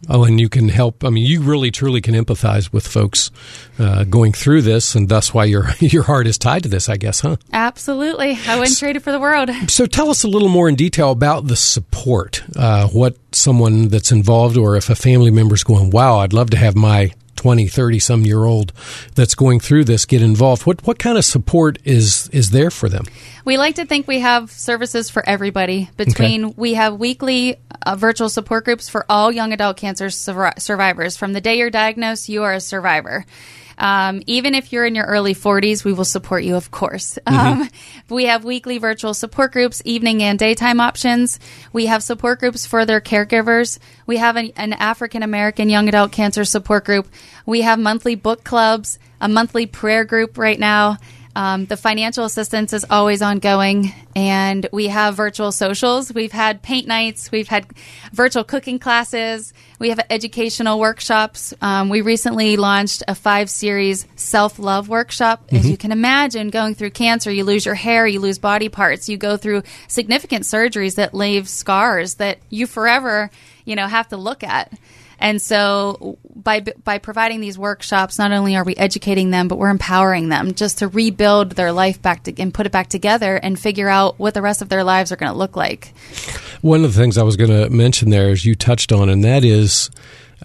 Oh, 0.09 0.25
and 0.25 0.41
you 0.41 0.49
can 0.49 0.69
help. 0.69 1.05
I 1.05 1.11
mean, 1.11 1.25
you 1.25 1.43
really 1.43 1.71
truly 1.71 2.01
can 2.01 2.15
empathize 2.15 2.73
with 2.73 2.87
folks 2.87 3.31
uh, 3.79 4.05
going 4.05 4.33
through 4.33 4.63
this, 4.63 4.95
and 4.95 5.09
that's 5.09 5.33
why 5.33 5.45
your 5.45 5.71
your 5.79 6.03
heart 6.03 6.27
is 6.27 6.39
tied 6.39 6.65
to 6.65 6.69
this, 6.69 6.89
I 6.89 6.97
guess, 6.97 7.21
huh? 7.21 7.37
Absolutely. 7.53 8.39
I 8.47 8.59
wouldn't 8.59 8.79
trade 8.79 8.97
it 8.97 9.03
for 9.03 9.13
the 9.13 9.21
world. 9.21 9.51
So, 9.73 9.87
tell 9.87 10.11
us 10.11 10.23
a 10.23 10.29
little 10.29 10.49
more 10.49 10.69
in 10.69 10.75
detail 10.75 11.11
about 11.13 11.47
the 11.47 11.57
support. 11.57 12.43
Uh, 12.57 12.89
what 12.89 13.17
someone 13.33 13.89
that's 13.89 14.13
involved, 14.13 14.57
or 14.57 14.77
if 14.77 14.91
a 14.91 14.95
family 14.95 15.31
member's 15.31 15.65
going, 15.65 15.91
"Wow, 15.91 16.19
I'd 16.19 16.33
love 16.33 16.51
to 16.51 16.57
have 16.57 16.77
my 16.77 17.13
20, 17.43 17.67
30 17.67 17.99
some 17.99 18.25
year 18.25 18.45
old 18.45 18.73
that's 19.17 19.35
going 19.35 19.59
through 19.59 19.85
this 19.85 20.07
get 20.07 20.23
involved. 20.23 20.65
What 20.65 20.87
what 20.87 21.01
kind 21.01 21.19
of 21.19 21.25
support 21.25 21.79
is 21.85 22.29
is 22.33 22.51
there 22.51 22.71
for 22.71 22.89
them? 22.89 23.05
We 23.45 23.59
like 23.59 23.75
to 23.77 23.85
think 23.85 24.07
we 24.07 24.21
have 24.21 24.53
services 24.53 25.11
for 25.11 25.29
everybody. 25.29 25.91
Between 25.97 26.45
okay. 26.45 26.55
we 26.57 26.75
have 26.75 27.01
weekly 27.01 27.57
uh, 27.85 27.97
virtual 27.97 28.29
support 28.29 28.65
groups 28.65 28.89
for 28.89 29.05
all 29.09 29.33
young 29.33 29.53
adult 29.53 29.77
cancer 29.77 30.09
sur- 30.09 30.53
survivors. 30.59 31.17
From 31.17 31.33
the 31.33 31.41
day 31.41 31.59
you're 31.59 31.71
diagnosed, 31.71 32.29
you 32.29 32.45
are 32.45 32.53
a 32.53 32.61
survivor. 32.61 33.27
Um, 33.83 34.23
even 34.29 34.55
if 34.55 34.73
you're 34.73 34.87
in 34.87 34.95
your 34.95 35.07
early 35.07 35.35
40s, 35.35 35.85
we 35.85 35.93
will 35.93 36.05
support 36.05 36.45
you, 36.45 36.55
of 36.57 36.71
course. 36.71 37.19
Um, 37.33 37.69
we 38.11 38.27
have 38.27 38.45
weekly 38.45 38.77
virtual 38.77 39.15
support 39.15 39.53
groups, 39.53 39.81
evening 39.87 40.23
and 40.23 40.39
daytime 40.39 40.81
options. 40.81 41.41
We 41.73 41.87
have 41.87 42.03
support 42.03 42.41
groups 42.41 42.67
for 42.67 42.85
their 42.85 43.01
caregivers. 43.01 43.79
We 44.07 44.19
have 44.19 44.37
an, 44.37 44.53
an 44.57 44.75
African 44.75 45.23
American 45.23 45.71
young 45.71 45.89
adult 45.89 46.13
cancer 46.13 46.45
support 46.45 46.85
group. 46.85 47.09
We 47.47 47.63
have 47.63 47.79
monthly 47.79 48.15
book 48.15 48.45
clubs, 48.45 48.99
a 49.21 49.29
monthly 49.29 49.65
prayer 49.65 50.05
group 50.05 50.37
right 50.37 50.61
now. 50.61 50.99
Um, 51.35 51.65
the 51.65 51.77
financial 51.77 52.25
assistance 52.25 52.73
is 52.73 52.85
always 52.91 53.23
ongoing, 53.23 53.93
and 54.15 54.67
we 54.73 54.89
have 54.89 55.15
virtual 55.15 55.51
socials. 55.51 56.13
We've 56.13 56.33
had 56.33 56.63
paint 56.63 56.87
nights, 56.87 57.33
we've 57.33 57.49
had 57.49 57.67
virtual 58.13 58.45
cooking 58.45 58.79
classes, 58.79 59.55
we 59.79 59.89
have 59.89 60.01
educational 60.11 60.79
workshops. 60.79 61.55
Um, 61.63 61.89
we 61.89 62.03
recently 62.03 62.57
launched 62.57 63.03
a 63.09 63.15
five 63.15 63.49
series 63.49 64.07
self 64.15 64.59
love 64.59 64.89
workshop. 64.89 65.45
As 65.51 65.69
you 65.69 65.79
can 65.79 65.91
imagine, 65.91 66.51
going 66.51 66.75
through 66.75 66.91
cancer, 66.91 67.31
you 67.31 67.45
lose 67.45 67.65
your 67.65 67.75
hair, 67.75 68.07
you 68.07 68.21
lose 68.21 68.39
body 68.39 68.69
parts, 68.69 69.09
you 69.09 69.17
go 69.17 69.39
through 69.39 69.63
significant 69.89 70.45
surgeries 70.45 70.97
that 70.97 71.15
leave 71.15 71.49
scars 71.49 72.15
that 72.17 72.39
you 72.51 72.67
forever, 72.67 73.31
you 73.65 73.75
know, 73.75 73.87
have 73.87 74.09
to 74.09 74.19
look 74.19 74.45
at. 74.45 74.73
And 75.23 75.41
so 75.41 76.19
by 76.35 76.61
by 76.61 76.99
providing 76.99 77.41
these 77.41 77.57
workshops, 77.57 78.19
not 78.19 78.33
only 78.33 78.57
are 78.57 78.65
we 78.65 78.75
educating 78.75 79.31
them, 79.31 79.47
but 79.47 79.57
we're 79.57 79.71
empowering 79.71 80.29
them 80.31 80.53
just 80.53 80.79
to 80.79 80.89
rebuild 80.89 81.53
their 81.53 81.71
life 81.71 82.03
back 82.03 82.25
to, 82.25 82.43
and 82.43 82.53
put 82.53 82.67
it 82.67 82.73
back 82.73 82.89
together 82.89 83.37
and 83.37 83.57
figure 83.57 83.89
out 83.89 84.19
what 84.19 84.35
the 84.35 84.43
rest 84.43 84.63
of 84.63 84.69
their 84.69 84.83
lives 84.83 85.13
are 85.13 85.17
going 85.17 85.31
to 85.31 85.39
look 85.39 85.55
like. 85.55 85.95
One 86.61 86.85
of 86.85 86.93
the 86.93 87.01
things 87.01 87.17
I 87.17 87.23
was 87.23 87.37
going 87.37 87.51
to 87.51 87.71
mention 87.71 88.11
there, 88.11 88.31
as 88.31 88.45
you 88.45 88.57
touched 88.57 88.91
on, 88.91 89.09
and 89.09 89.23
that 89.23 89.45
is, 89.45 89.91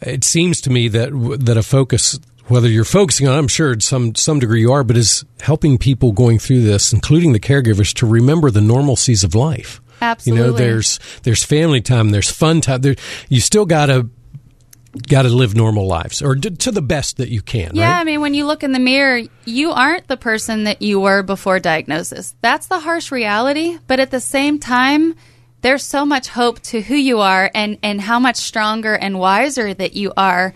it 0.03 0.24
seems 0.24 0.62
to 0.62 0.69
me 0.69 0.88
that 0.89 1.10
that 1.39 1.57
a 1.57 1.63
focus, 1.63 2.19
whether 2.46 2.69
you're 2.69 2.84
focusing 2.86 3.27
on, 3.27 3.36
I'm 3.36 3.48
sure 3.48 3.74
to 3.74 3.81
some 3.81 4.13
some 4.13 4.38
degree 4.38 4.62
you 4.62 4.72
are, 4.72 4.84
but 4.84 4.96
is 4.96 5.25
helping 5.39 5.79
people 5.79 6.12
going 6.12 6.38
through 6.38 6.62
this, 6.62 6.93
including 6.93 7.34
the 7.34 7.39
caregivers, 7.39 7.96
to 7.96 8.05
remember 8.05 8.51
the 8.51 8.60
normalcies 8.60 9.24
of 9.24 9.34
life. 9.34 9.81
Absolutely. 10.01 10.46
You 10.46 10.51
know, 10.51 10.55
there's 10.55 11.00
there's 11.24 11.43
family 11.43 11.81
time, 11.81 12.12
there's 12.12 12.29
fun 12.29 12.62
time. 12.62 12.81
There, 12.81 12.96
you 13.27 13.41
still 13.41 13.65
got 13.65 13.88
to 13.88 14.07
got 15.08 15.24
to 15.24 15.29
live 15.29 15.56
normal 15.56 15.88
lives 15.88 16.22
or 16.22 16.36
d- 16.36 16.50
to 16.50 16.72
the 16.72 16.82
best 16.82 17.17
that 17.17 17.29
you 17.29 17.41
can. 17.41 17.72
Yeah, 17.74 17.91
right? 17.91 18.01
I 18.01 18.03
mean, 18.03 18.22
when 18.22 18.34
you 18.34 18.46
look 18.46 18.63
in 18.63 18.72
the 18.72 18.79
mirror, 18.79 19.22
you 19.46 19.72
aren't 19.72 20.08
the 20.08 20.17
person 20.17 20.63
that 20.63 20.82
you 20.82 21.00
were 21.00 21.24
before 21.24 21.60
diagnosis. 21.60 22.36
That's 22.41 22.67
the 22.67 22.79
harsh 22.79 23.12
reality. 23.12 23.77
But 23.88 24.00
at 24.00 24.12
the 24.12 24.20
same 24.20 24.60
time, 24.60 25.15
there's 25.62 25.84
so 25.84 26.06
much 26.06 26.27
hope 26.29 26.60
to 26.62 26.82
who 26.82 26.96
you 26.96 27.20
are 27.20 27.50
and, 27.53 27.77
and 27.84 28.00
how 28.00 28.20
much 28.20 28.38
stronger 28.38 28.94
and 28.96 29.20
wiser 29.20 29.74
that 29.74 29.96
you 29.96 30.13
are 30.15 30.53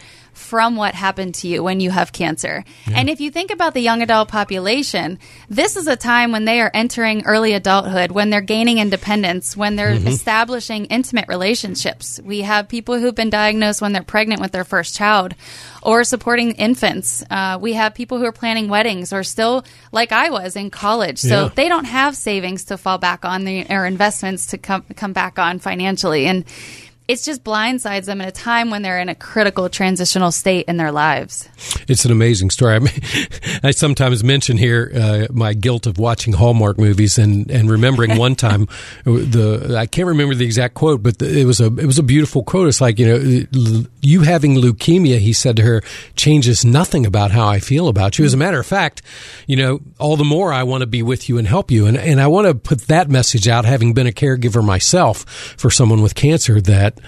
from 0.52 0.76
what 0.76 0.94
happened 0.94 1.34
to 1.34 1.48
you 1.48 1.64
when 1.64 1.80
you 1.80 1.90
have 1.90 2.12
cancer. 2.12 2.66
And 2.94 3.10
if 3.10 3.22
you 3.22 3.32
think 3.32 3.52
about 3.52 3.74
the 3.74 3.80
young 3.80 4.02
adult 4.02 4.28
population, 4.28 5.18
this 5.48 5.78
is 5.78 5.88
a 5.88 5.96
time 5.96 6.34
when 6.34 6.44
they 6.44 6.60
are 6.60 6.70
entering 6.74 7.24
early 7.26 7.54
adulthood, 7.54 8.12
when 8.12 8.30
they're 8.30 8.42
gaining 8.42 8.78
independence, 8.78 9.56
when 9.56 9.78
they're 9.78 9.94
establishing 9.94 10.88
intimate 10.88 11.30
relationships. 11.30 12.20
We 12.22 12.42
have 12.42 12.68
people 12.68 13.00
who've 13.00 13.16
been 13.16 13.30
diagnosed 13.30 13.82
when 13.82 13.94
they're 13.94 14.04
pregnant 14.04 14.42
with 14.42 14.52
their 14.52 14.66
first 14.66 14.94
child 14.94 15.36
or 15.82 16.04
supporting 16.04 16.52
infants. 16.52 17.24
Uh, 17.30 17.58
we 17.62 17.72
have 17.74 17.96
people 17.96 18.18
who 18.20 18.26
are 18.26 18.34
planning 18.34 18.68
weddings 18.68 19.14
or 19.14 19.24
still, 19.24 19.64
like 19.94 20.12
I 20.12 20.32
was, 20.32 20.58
in 20.58 20.70
college. 20.70 21.20
So 21.20 21.44
Yeah. 21.46 21.50
they 21.56 21.70
don't 21.70 21.86
have 21.86 22.18
savings 22.18 22.66
to 22.66 22.78
fall 22.78 22.98
back 22.98 23.24
on 23.24 23.46
the, 23.46 23.66
or 23.70 23.86
investments 23.86 24.48
to 24.48 24.58
come, 24.58 24.84
come 24.98 25.14
back 25.14 25.40
on 25.40 25.60
financially. 25.60 26.26
And 26.26 26.44
it's 27.12 27.26
just 27.26 27.44
blindsides 27.44 28.06
them 28.06 28.22
at 28.22 28.28
a 28.30 28.32
time 28.32 28.70
when 28.70 28.84
they're 28.84 28.98
in 28.98 29.10
a 29.10 29.16
critical 29.16 29.68
transitional 29.68 30.32
state 30.32 30.66
in 30.70 30.78
their 30.78 30.94
lives. 30.94 31.50
It's 31.90 32.06
an 32.06 32.12
amazing 32.12 32.52
story. 32.52 32.76
I, 32.76 32.80
mean, 32.80 32.94
I 33.64 33.72
sometimes 33.72 34.24
mention 34.24 34.56
here 34.56 34.90
uh, 34.96 35.28
my 35.30 35.54
guilt 35.54 35.88
of 35.88 35.98
watching 35.98 36.32
Hallmark 36.32 36.78
movies 36.78 37.18
and, 37.18 37.52
and 37.52 37.70
remembering 37.70 38.18
one 38.18 38.36
time 38.42 38.70
the 39.04 39.76
I 39.78 39.88
can't 39.88 40.08
remember 40.08 40.36
the 40.36 40.46
exact 40.46 40.74
quote, 40.74 41.04
but 41.04 41.20
the, 41.20 41.42
it 41.42 41.44
was 41.44 41.60
a 41.60 41.66
it 41.66 41.86
was 41.86 42.00
a 42.00 42.04
beautiful 42.04 42.44
quote. 42.44 42.70
It's 42.70 42.80
like 42.80 42.98
you 42.98 43.08
know 43.08 43.84
you 44.00 44.22
having 44.22 44.56
leukemia, 44.56 45.20
he 45.20 45.34
said 45.34 45.58
to 45.58 45.64
her, 45.64 45.82
changes 46.16 46.64
nothing 46.64 47.06
about 47.06 47.32
how 47.32 47.46
I 47.46 47.60
feel 47.60 47.90
about 47.90 48.20
you. 48.20 48.24
As 48.24 48.34
a 48.34 48.38
matter 48.38 48.60
of 48.60 48.66
fact, 48.66 49.02
you 49.48 49.58
know 49.58 49.82
all 50.00 50.16
the 50.16 50.24
more 50.24 50.54
I 50.54 50.64
want 50.64 50.80
to 50.80 50.88
be 50.88 51.04
with 51.04 51.28
you 51.28 51.38
and 51.38 51.46
help 51.46 51.72
you, 51.72 51.88
and 51.88 51.98
and 51.98 52.22
I 52.22 52.28
want 52.28 52.48
to 52.48 52.56
put 52.56 52.88
that 52.88 53.10
message 53.10 53.50
out, 53.50 53.66
having 53.66 53.94
been 53.94 54.08
a 54.08 54.14
caregiver 54.14 54.64
myself 54.64 55.26
for 55.58 55.70
someone 55.70 56.02
with 56.02 56.16
cancer, 56.16 56.62
that 56.62 57.01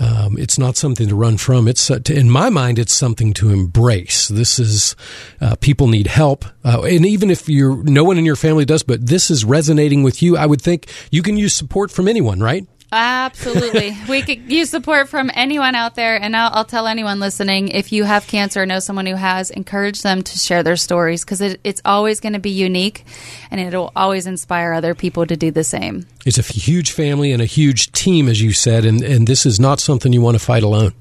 um, 0.00 0.36
it's 0.38 0.58
not 0.58 0.76
something 0.76 1.08
to 1.08 1.14
run 1.14 1.36
from. 1.36 1.68
It's 1.68 1.90
uh, 1.90 2.00
to, 2.00 2.16
in 2.16 2.30
my 2.30 2.50
mind, 2.50 2.78
it's 2.78 2.94
something 2.94 3.32
to 3.34 3.50
embrace. 3.50 4.28
This 4.28 4.58
is 4.58 4.96
uh, 5.40 5.56
people 5.56 5.86
need 5.86 6.06
help, 6.06 6.44
uh, 6.64 6.82
and 6.82 7.06
even 7.06 7.30
if 7.30 7.48
you're 7.48 7.82
no 7.84 8.04
one 8.04 8.18
in 8.18 8.24
your 8.24 8.36
family 8.36 8.64
does, 8.64 8.82
but 8.82 9.06
this 9.06 9.30
is 9.30 9.44
resonating 9.44 10.02
with 10.02 10.22
you, 10.22 10.36
I 10.36 10.46
would 10.46 10.60
think 10.60 10.88
you 11.10 11.22
can 11.22 11.36
use 11.36 11.54
support 11.54 11.90
from 11.90 12.08
anyone, 12.08 12.40
right? 12.40 12.66
Absolutely. 12.94 13.96
we 14.08 14.22
could 14.22 14.50
use 14.50 14.70
support 14.70 15.08
from 15.08 15.30
anyone 15.34 15.74
out 15.74 15.96
there. 15.96 16.20
And 16.20 16.36
I'll, 16.36 16.50
I'll 16.52 16.64
tell 16.64 16.86
anyone 16.86 17.18
listening 17.18 17.68
if 17.68 17.92
you 17.92 18.04
have 18.04 18.26
cancer 18.26 18.62
or 18.62 18.66
know 18.66 18.78
someone 18.78 19.06
who 19.06 19.16
has, 19.16 19.50
encourage 19.50 20.02
them 20.02 20.22
to 20.22 20.38
share 20.38 20.62
their 20.62 20.76
stories 20.76 21.24
because 21.24 21.40
it, 21.40 21.60
it's 21.64 21.82
always 21.84 22.20
going 22.20 22.34
to 22.34 22.38
be 22.38 22.50
unique 22.50 23.04
and 23.50 23.60
it'll 23.60 23.92
always 23.96 24.26
inspire 24.26 24.72
other 24.72 24.94
people 24.94 25.26
to 25.26 25.36
do 25.36 25.50
the 25.50 25.64
same. 25.64 26.06
It's 26.24 26.38
a 26.38 26.42
huge 26.42 26.92
family 26.92 27.32
and 27.32 27.42
a 27.42 27.46
huge 27.46 27.92
team, 27.92 28.28
as 28.28 28.40
you 28.40 28.52
said, 28.52 28.84
and 28.84 29.02
and 29.02 29.26
this 29.26 29.44
is 29.44 29.60
not 29.60 29.80
something 29.80 30.12
you 30.12 30.22
want 30.22 30.36
to 30.36 30.44
fight 30.44 30.62
alone. 30.62 30.94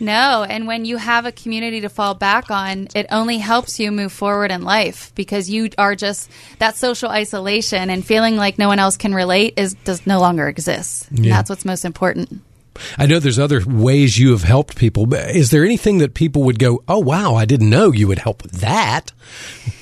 No, 0.00 0.44
and 0.48 0.66
when 0.66 0.86
you 0.86 0.96
have 0.96 1.26
a 1.26 1.32
community 1.32 1.82
to 1.82 1.88
fall 1.88 2.14
back 2.14 2.50
on, 2.50 2.88
it 2.94 3.06
only 3.10 3.38
helps 3.38 3.78
you 3.78 3.92
move 3.92 4.12
forward 4.12 4.50
in 4.50 4.62
life 4.62 5.12
because 5.14 5.50
you 5.50 5.68
are 5.76 5.94
just 5.94 6.30
that 6.58 6.76
social 6.76 7.10
isolation 7.10 7.90
and 7.90 8.04
feeling 8.04 8.36
like 8.36 8.58
no 8.58 8.68
one 8.68 8.78
else 8.78 8.96
can 8.96 9.14
relate 9.14 9.54
is 9.58 9.74
does 9.74 10.06
no 10.06 10.18
longer 10.18 10.48
exist. 10.48 11.06
Yeah. 11.12 11.36
that's 11.36 11.50
what's 11.50 11.64
most 11.64 11.84
important. 11.84 12.42
I 12.98 13.06
know 13.06 13.18
there's 13.18 13.38
other 13.38 13.62
ways 13.66 14.18
you 14.18 14.30
have 14.32 14.42
helped 14.44 14.76
people, 14.76 15.06
but 15.06 15.30
is 15.34 15.50
there 15.50 15.64
anything 15.64 15.98
that 15.98 16.14
people 16.14 16.42
would 16.44 16.58
go, 16.58 16.82
"Oh 16.88 16.98
wow, 16.98 17.34
I 17.34 17.44
didn't 17.44 17.70
know 17.70 17.92
you 17.92 18.08
would 18.08 18.18
help 18.18 18.42
with 18.42 18.52
that"? 18.60 19.12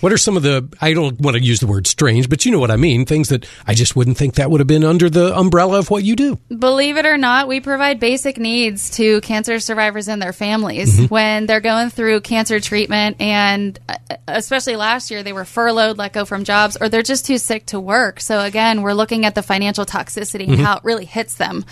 What 0.01 0.13
are 0.13 0.19
some 0.19 0.37
of 0.37 0.43
the 0.43 0.69
I 0.81 0.93
don't 0.93 1.21
want 1.21 1.37
to 1.37 1.43
use 1.43 1.61
the 1.61 1.67
word 1.67 1.87
strange, 1.87 2.29
but 2.29 2.45
you 2.45 2.53
know 2.53 2.59
what 2.59 2.71
I 2.71 2.77
mean, 2.77 3.05
things 3.07 3.29
that 3.31 3.47
I 3.67 3.75
just 3.75 3.97
wouldn't 3.97 4.17
think 4.17 4.35
that 4.35 4.51
would 4.51 4.61
have 4.61 4.67
been 4.67 4.85
under 4.85 5.09
the 5.11 5.37
umbrella 5.37 5.79
of 5.79 5.91
what 5.91 6.05
you 6.05 6.15
do. 6.17 6.39
Believe 6.57 6.97
it 6.97 7.07
or 7.07 7.17
not, 7.19 7.49
we 7.49 7.61
provide 7.61 7.99
basic 8.01 8.39
needs 8.39 8.91
to 8.91 9.21
cancer 9.23 9.59
survivors 9.61 10.09
and 10.09 10.21
their 10.21 10.33
families 10.33 10.79
Mm-hmm. 10.99 11.07
when 11.07 11.47
they're 11.47 11.61
going 11.61 11.91
through 11.91 12.21
cancer 12.21 12.61
treatment. 12.61 13.17
And 13.21 13.79
uh, 13.89 13.97
especially 14.29 14.77
last 14.77 15.11
year, 15.11 15.23
they 15.23 15.33
were 15.33 15.45
furloughed, 15.45 15.99
let 15.99 16.13
go 16.13 16.25
from 16.25 16.45
jobs, 16.45 16.77
or 16.81 16.89
they're 16.89 17.03
just 17.03 17.27
too 17.27 17.39
sick 17.39 17.67
to 17.67 17.81
work. 17.81 18.21
So, 18.21 18.41
again, 18.41 18.83
we're 18.83 18.93
looking 18.95 19.25
at 19.25 19.35
the 19.35 19.43
financial 19.43 19.85
toxicity 19.85 20.43
Mm-hmm. 20.43 20.53
and 20.53 20.61
how 20.63 20.77
it 20.77 20.85
really 20.85 21.05
hits 21.05 21.35
them. 21.35 21.65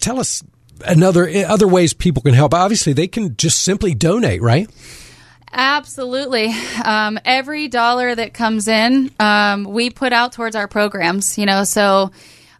tell 0.00 0.20
us 0.20 0.42
another 0.84 1.28
other 1.46 1.68
ways 1.68 1.94
people 1.94 2.22
can 2.22 2.34
help. 2.34 2.54
Obviously, 2.54 2.92
they 2.92 3.08
can 3.08 3.36
just 3.36 3.62
simply 3.62 3.94
donate, 3.94 4.42
right? 4.42 4.68
Absolutely. 5.50 6.54
Um, 6.84 7.18
every 7.24 7.68
dollar 7.68 8.14
that 8.14 8.34
comes 8.34 8.68
in, 8.68 9.10
um, 9.18 9.64
we 9.64 9.88
put 9.88 10.12
out 10.12 10.32
towards 10.32 10.54
our 10.56 10.68
programs. 10.68 11.38
You 11.38 11.46
know, 11.46 11.64
so 11.64 12.10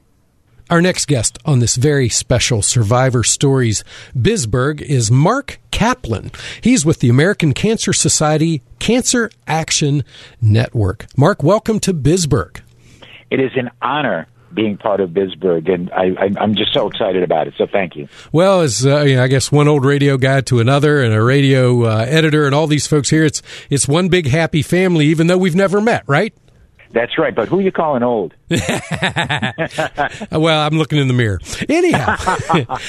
Our 0.72 0.82
next 0.82 1.10
guest 1.10 1.38
on 1.44 1.60
this 1.60 1.76
very 1.76 2.08
special 2.08 2.62
Survivor 2.62 3.26
Stories 3.26 3.84
Bizburg 4.18 4.82
is 4.82 5.12
Mark 5.12 5.60
Kaplan. 5.70 6.32
He's 6.62 6.86
with 6.86 7.02
the 7.02 7.10
American 7.10 7.54
Cancer 7.54 7.92
Society 7.92 8.62
Cancer 8.80 9.30
Action 9.46 10.06
Network. 10.42 11.08
Mark, 11.18 11.44
welcome 11.44 11.82
to 11.82 11.94
Bizburg. 11.94 12.62
It 13.30 13.42
is 13.42 13.52
an 13.58 13.70
honor 13.82 14.28
being 14.54 14.78
part 14.78 15.02
of 15.02 15.10
Bizburg, 15.10 15.70
and 15.70 15.92
I, 15.92 16.32
am 16.42 16.56
just 16.56 16.74
so 16.74 16.88
excited 16.88 17.22
about 17.22 17.48
it. 17.48 17.56
So 17.58 17.68
thank 17.68 17.98
you. 17.98 18.08
Well, 18.32 18.62
as 18.62 18.86
uh, 18.86 19.02
you 19.02 19.18
know, 19.18 19.24
I 19.24 19.28
guess 19.28 19.52
one 19.52 19.68
old 19.68 19.84
radio 19.84 20.16
guy 20.16 20.40
to 20.40 20.62
another, 20.62 21.04
and 21.04 21.14
a 21.14 21.22
radio 21.22 21.84
uh, 21.84 22.06
editor, 22.08 22.46
and 22.46 22.56
all 22.56 22.68
these 22.68 22.88
folks 22.88 23.10
here, 23.10 23.26
it's 23.26 23.42
it's 23.70 23.90
one 23.90 24.08
big 24.08 24.26
happy 24.26 24.62
family, 24.62 25.08
even 25.08 25.28
though 25.28 25.38
we've 25.38 25.54
never 25.54 25.82
met, 25.82 26.04
right? 26.08 26.34
That's 26.94 27.18
right, 27.18 27.34
but 27.34 27.48
who 27.48 27.60
are 27.60 27.62
you 27.62 27.72
calling 27.72 28.04
old? 28.04 28.34
well, 28.50 28.68
I'm 30.32 30.78
looking 30.78 30.98
in 31.00 31.08
the 31.08 31.14
mirror. 31.14 31.40
Anyhow, 31.70 32.18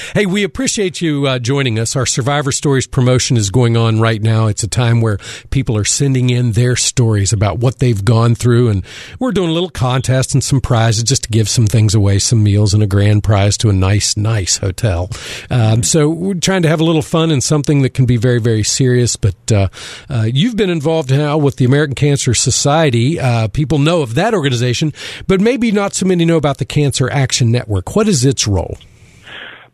hey, 0.13 0.25
we 0.25 0.43
appreciate 0.43 0.99
you 0.99 1.25
uh, 1.25 1.39
joining 1.39 1.79
us. 1.79 1.95
Our 1.95 2.05
Survivor 2.05 2.51
Stories 2.51 2.85
promotion 2.85 3.37
is 3.37 3.49
going 3.49 3.77
on 3.77 4.01
right 4.01 4.21
now. 4.21 4.47
It's 4.47 4.63
a 4.63 4.67
time 4.67 4.99
where 4.99 5.19
people 5.51 5.77
are 5.77 5.85
sending 5.85 6.29
in 6.29 6.51
their 6.51 6.75
stories 6.75 7.31
about 7.31 7.59
what 7.59 7.79
they've 7.79 8.03
gone 8.03 8.35
through, 8.35 8.69
and 8.69 8.83
we're 9.19 9.31
doing 9.31 9.49
a 9.49 9.53
little 9.53 9.69
contest 9.69 10.33
and 10.33 10.43
some 10.43 10.59
prizes 10.59 11.03
just 11.03 11.23
to 11.23 11.29
give 11.29 11.47
some 11.47 11.67
things 11.67 11.95
away, 11.95 12.19
some 12.19 12.43
meals 12.43 12.73
and 12.73 12.83
a 12.83 12.87
grand 12.87 13.23
prize 13.23 13.57
to 13.59 13.69
a 13.69 13.73
nice, 13.73 14.17
nice 14.17 14.57
hotel. 14.57 15.09
Um, 15.49 15.81
so 15.83 16.09
we're 16.09 16.33
trying 16.33 16.63
to 16.63 16.69
have 16.69 16.81
a 16.81 16.83
little 16.83 17.01
fun 17.01 17.31
and 17.31 17.41
something 17.41 17.83
that 17.83 17.93
can 17.93 18.05
be 18.05 18.17
very, 18.17 18.39
very 18.39 18.63
serious. 18.63 19.15
But 19.15 19.51
uh, 19.51 19.69
uh, 20.09 20.27
you've 20.31 20.57
been 20.57 20.69
involved 20.69 21.09
now 21.09 21.37
with 21.37 21.55
the 21.55 21.65
American 21.65 21.95
Cancer 21.95 22.33
Society. 22.33 23.19
Uh, 23.19 23.47
people 23.47 23.79
know 23.79 23.92
of 24.01 24.15
that 24.15 24.33
organization, 24.33 24.91
but 25.27 25.39
maybe 25.39 25.53
maybe 25.53 25.71
not 25.71 25.93
so 25.93 26.05
many 26.05 26.25
know 26.25 26.35
about 26.35 26.57
the 26.57 26.65
Cancer 26.65 27.09
Action 27.11 27.51
Network. 27.51 27.95
What 27.95 28.07
is 28.07 28.25
its 28.25 28.47
role? 28.47 28.77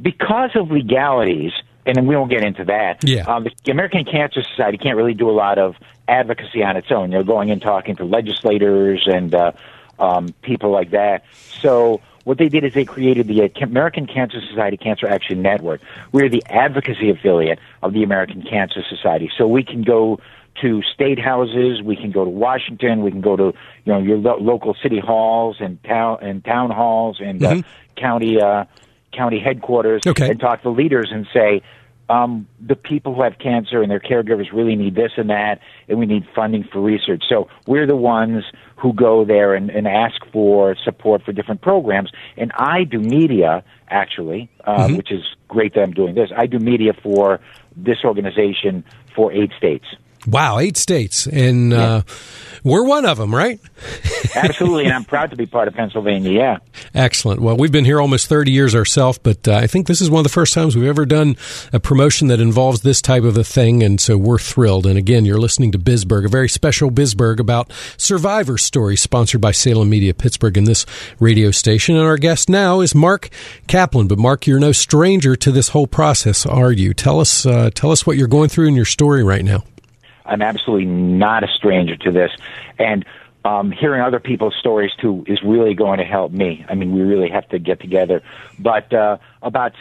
Because 0.02 0.52
of 0.56 0.70
legalities, 0.70 1.52
and 1.86 2.06
we 2.06 2.16
won't 2.16 2.30
get 2.30 2.44
into 2.44 2.66
that. 2.66 3.02
Yeah. 3.04 3.24
Um, 3.24 3.48
the 3.64 3.72
American 3.72 4.04
Cancer 4.04 4.44
Society 4.44 4.78
can't 4.78 4.98
really 4.98 5.14
do 5.14 5.30
a 5.30 5.32
lot 5.32 5.58
of 5.58 5.76
advocacy 6.08 6.64
on 6.64 6.76
its 6.76 6.92
own. 6.92 7.10
They're 7.12 7.24
going 7.24 7.50
and 7.50 7.62
talking 7.62 7.96
to 7.96 8.04
legislators 8.04 9.08
and 9.08 9.34
uh, 9.34 9.52
um, 10.00 10.34
people 10.42 10.70
like 10.70 10.92
that. 10.92 11.24
So 11.62 12.02
what 12.24 12.38
they 12.38 12.50
did 12.50 12.66
is 12.66 12.74
they 12.74 12.86
created 12.86 13.28
the 13.28 13.50
American 13.62 14.06
Cancer 14.06 14.42
Society 14.42 14.78
Cancer 14.78 15.08
Action 15.08 15.42
Network. 15.42 15.82
We're 16.12 16.30
the 16.30 16.44
advocacy 16.48 17.10
affiliate 17.10 17.60
of 17.82 17.94
the 17.94 18.04
American 18.04 18.42
Cancer 18.42 18.84
Society, 18.88 19.32
so 19.38 19.48
we 19.48 19.64
can 19.64 19.82
go 19.82 20.20
to 20.62 20.82
state 20.94 21.20
houses. 21.20 21.82
We 21.84 21.96
can 21.96 22.12
go 22.12 22.24
to 22.24 22.30
Washington. 22.30 23.04
We 23.04 23.12
can 23.12 23.22
go 23.22 23.36
to 23.36 23.54
you 23.86 23.94
know 23.94 24.00
your 24.00 24.18
lo- 24.18 24.40
local 24.40 24.76
city 24.82 25.00
halls 25.00 25.58
and 25.60 25.82
town 25.84 26.20
and 26.22 26.44
town 26.44 26.72
halls 26.72 27.20
and 27.20 27.44
uh, 27.44 27.50
mm-hmm. 27.52 27.60
uh, 27.60 28.02
county 28.02 28.42
uh, 28.42 28.66
county 29.12 29.40
headquarters 29.40 30.02
okay. 30.06 30.30
and 30.30 30.40
talk 30.40 30.62
to 30.64 30.70
leaders 30.70 31.10
and 31.12 31.28
say 31.34 31.62
um, 32.10 32.48
the 32.60 32.76
people 32.76 33.14
who 33.14 33.22
have 33.22 33.38
cancer 33.38 33.82
and 33.82 33.92
their 33.92 34.00
caregivers 34.00 34.52
really 34.52 34.76
need 34.76 34.96
this 34.96 35.12
and 35.16 35.30
that, 35.30 35.60
and 35.88 36.00
we 36.00 36.08
need 36.08 36.28
funding 36.36 36.64
for 36.64 36.82
research. 36.82 37.24
So 37.30 37.48
we're 37.68 37.86
the 37.86 37.96
ones 37.96 38.44
who 38.78 38.94
go 38.94 39.24
there 39.24 39.54
and, 39.54 39.70
and 39.70 39.88
ask 39.88 40.16
for 40.34 40.76
support 40.84 41.24
for 41.24 41.32
different 41.32 41.62
programs. 41.62 42.12
And 42.36 42.52
I 42.58 42.84
do 42.84 43.00
media, 43.00 43.64
actually, 43.90 44.50
uh, 44.64 44.88
mm-hmm. 44.88 44.96
which 44.98 45.12
is 45.12 45.24
great 45.48 45.76
that 45.76 45.82
I'm 45.82 45.92
doing 45.92 46.16
this. 46.16 46.32
I 46.36 46.48
do 46.48 46.58
media 46.58 46.94
for 46.94 47.40
this 47.76 47.98
organization 48.04 48.84
for 49.16 49.32
eight 49.32 49.52
states. 49.56 49.86
Wow, 50.28 50.60
eight 50.60 50.76
states, 50.76 51.28
and 51.28 51.74
uh, 51.74 52.02
we're 52.64 52.84
one 52.84 53.06
of 53.06 53.18
them, 53.18 53.34
right? 53.34 53.60
Absolutely, 54.36 54.86
and 54.86 54.94
I'm 54.94 55.06
proud 55.06 55.30
to 55.30 55.38
be 55.38 55.46
part 55.46 55.68
of 55.68 55.74
Pennsylvania. 55.74 56.32
Yeah. 56.32 56.58
Excellent. 56.94 57.42
Well, 57.42 57.56
we've 57.56 57.72
been 57.72 57.86
here 57.86 58.02
almost 58.02 58.28
30 58.28 58.52
years 58.52 58.76
ourselves, 58.76 59.18
but 59.18 59.48
uh, 59.48 59.56
I 59.56 59.68
think 59.68 59.88
this 59.88 60.02
is 60.02 60.10
one 60.10 60.20
of 60.20 60.24
the 60.24 60.34
first 60.34 60.54
times 60.54 60.76
we've 60.76 60.86
ever 60.86 61.06
done 61.06 61.38
a 61.72 61.80
promotion 61.80 62.28
that 62.28 62.42
involves 62.42 62.82
this 62.82 63.02
type 63.02 63.24
of 63.24 63.38
a 63.38 63.44
thing, 63.44 63.82
and 63.82 64.00
so 64.00 64.18
we're 64.18 64.38
thrilled. 64.38 64.86
And 64.86 64.98
again, 64.98 65.26
you're 65.26 65.40
listening 65.40 65.72
to 65.72 65.80
Bizburg, 65.80 66.26
a 66.26 66.30
very 66.30 66.50
special 66.50 66.92
Bizburg 66.92 67.40
about 67.40 67.72
survivor 67.98 68.58
stories, 68.58 69.02
sponsored 69.02 69.42
by 69.42 69.52
Salem 69.52 69.90
Media 69.90 70.14
Pittsburgh 70.14 70.58
and 70.58 70.68
this 70.68 70.86
radio 71.20 71.52
station. 71.52 71.96
And 71.96 72.06
our 72.06 72.18
guest 72.18 72.50
now 72.50 72.82
is 72.82 72.94
Mark 72.94 73.30
Kaplan. 73.68 74.08
But 74.08 74.20
Mark, 74.20 74.48
you're 74.48 74.60
no 74.60 74.74
stranger 74.74 75.36
to 75.38 75.52
this 75.52 75.70
whole 75.70 75.88
process, 75.88 76.46
are 76.46 76.72
you? 76.72 76.94
Tell 76.94 77.20
us, 77.22 77.46
uh, 77.46 77.70
tell 77.74 77.92
us 77.92 78.06
what 78.06 78.18
you're 78.18 78.28
going 78.28 78.50
through 78.50 78.68
in 78.68 78.76
your 78.76 78.86
story 78.86 79.24
right 79.24 79.46
now. 79.46 79.64
I'm 80.30 80.42
absolutely 80.42 80.86
not 80.86 81.44
a 81.44 81.48
stranger 81.48 81.96
to 81.98 82.12
this, 82.12 82.32
and 82.78 83.06
um, 83.46 83.72
hearing 83.72 84.02
other 84.02 84.20
people's 84.20 84.56
stories 84.56 84.92
too 85.00 85.24
is 85.28 85.42
really 85.44 85.74
going 85.74 86.00
to 86.00 86.06
help 86.06 86.32
me. 86.32 86.66
I 86.70 86.76
mean, 86.76 86.94
we 86.94 87.02
really 87.02 87.30
have 87.30 87.48
to 87.50 87.60
get 87.60 87.80
together. 87.80 88.22
But 88.60 88.94
uh, 88.94 89.18
about 89.42 89.74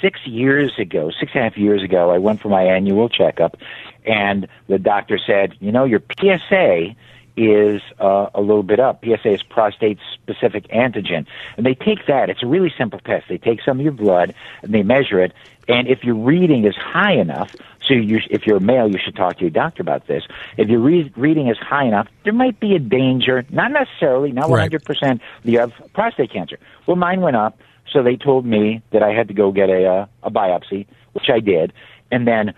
six 0.00 0.20
years 0.26 0.78
ago, 0.78 1.10
six 1.18 1.32
and 1.34 1.40
a 1.40 1.48
half 1.48 1.56
years 1.56 1.82
ago, 1.82 2.10
I 2.10 2.18
went 2.18 2.40
for 2.40 2.48
my 2.48 2.62
annual 2.62 3.08
checkup, 3.08 3.56
and 4.04 4.46
the 4.68 4.78
doctor 4.78 5.18
said, 5.18 5.54
you 5.60 5.72
know, 5.72 5.84
your 5.84 6.02
PSA 6.18 6.94
is 7.38 7.80
uh, 8.00 8.30
a 8.34 8.40
little 8.40 8.62
bit 8.62 8.80
up. 8.80 9.04
PSA 9.04 9.30
is 9.30 9.42
prostate 9.42 9.98
specific 10.14 10.68
antigen. 10.68 11.26
And 11.56 11.64
they 11.64 11.74
take 11.74 12.06
that. 12.06 12.30
It's 12.30 12.42
a 12.42 12.46
really 12.46 12.72
simple 12.76 12.98
test. 13.00 13.26
They 13.28 13.38
take 13.38 13.62
some 13.62 13.78
of 13.78 13.84
your 13.84 13.92
blood 13.92 14.34
and 14.62 14.74
they 14.74 14.82
measure 14.82 15.20
it. 15.20 15.32
And 15.68 15.86
if 15.86 16.02
your 16.02 16.14
reading 16.14 16.64
is 16.64 16.74
high 16.74 17.12
enough, 17.12 17.54
so 17.86 17.94
you, 17.94 18.20
if 18.30 18.46
you're 18.46 18.56
a 18.56 18.60
male, 18.60 18.90
you 18.90 18.98
should 19.02 19.16
talk 19.16 19.36
to 19.36 19.42
your 19.42 19.50
doctor 19.50 19.82
about 19.82 20.06
this. 20.06 20.24
If 20.56 20.68
your 20.68 20.80
re- 20.80 21.12
reading 21.16 21.48
is 21.48 21.58
high 21.58 21.84
enough, 21.84 22.08
there 22.24 22.32
might 22.32 22.58
be 22.58 22.74
a 22.74 22.78
danger, 22.78 23.44
not 23.50 23.70
necessarily, 23.70 24.32
not 24.32 24.46
100% 24.46 25.02
right. 25.02 25.20
you 25.44 25.58
have 25.58 25.72
prostate 25.92 26.32
cancer. 26.32 26.58
Well, 26.86 26.96
mine 26.96 27.20
went 27.20 27.36
up, 27.36 27.60
so 27.92 28.02
they 28.02 28.16
told 28.16 28.46
me 28.46 28.82
that 28.90 29.02
I 29.02 29.12
had 29.12 29.28
to 29.28 29.34
go 29.34 29.52
get 29.52 29.68
a, 29.68 29.86
uh, 29.86 30.06
a 30.22 30.30
biopsy, 30.30 30.86
which 31.12 31.28
I 31.30 31.40
did. 31.40 31.72
And 32.10 32.26
then 32.26 32.54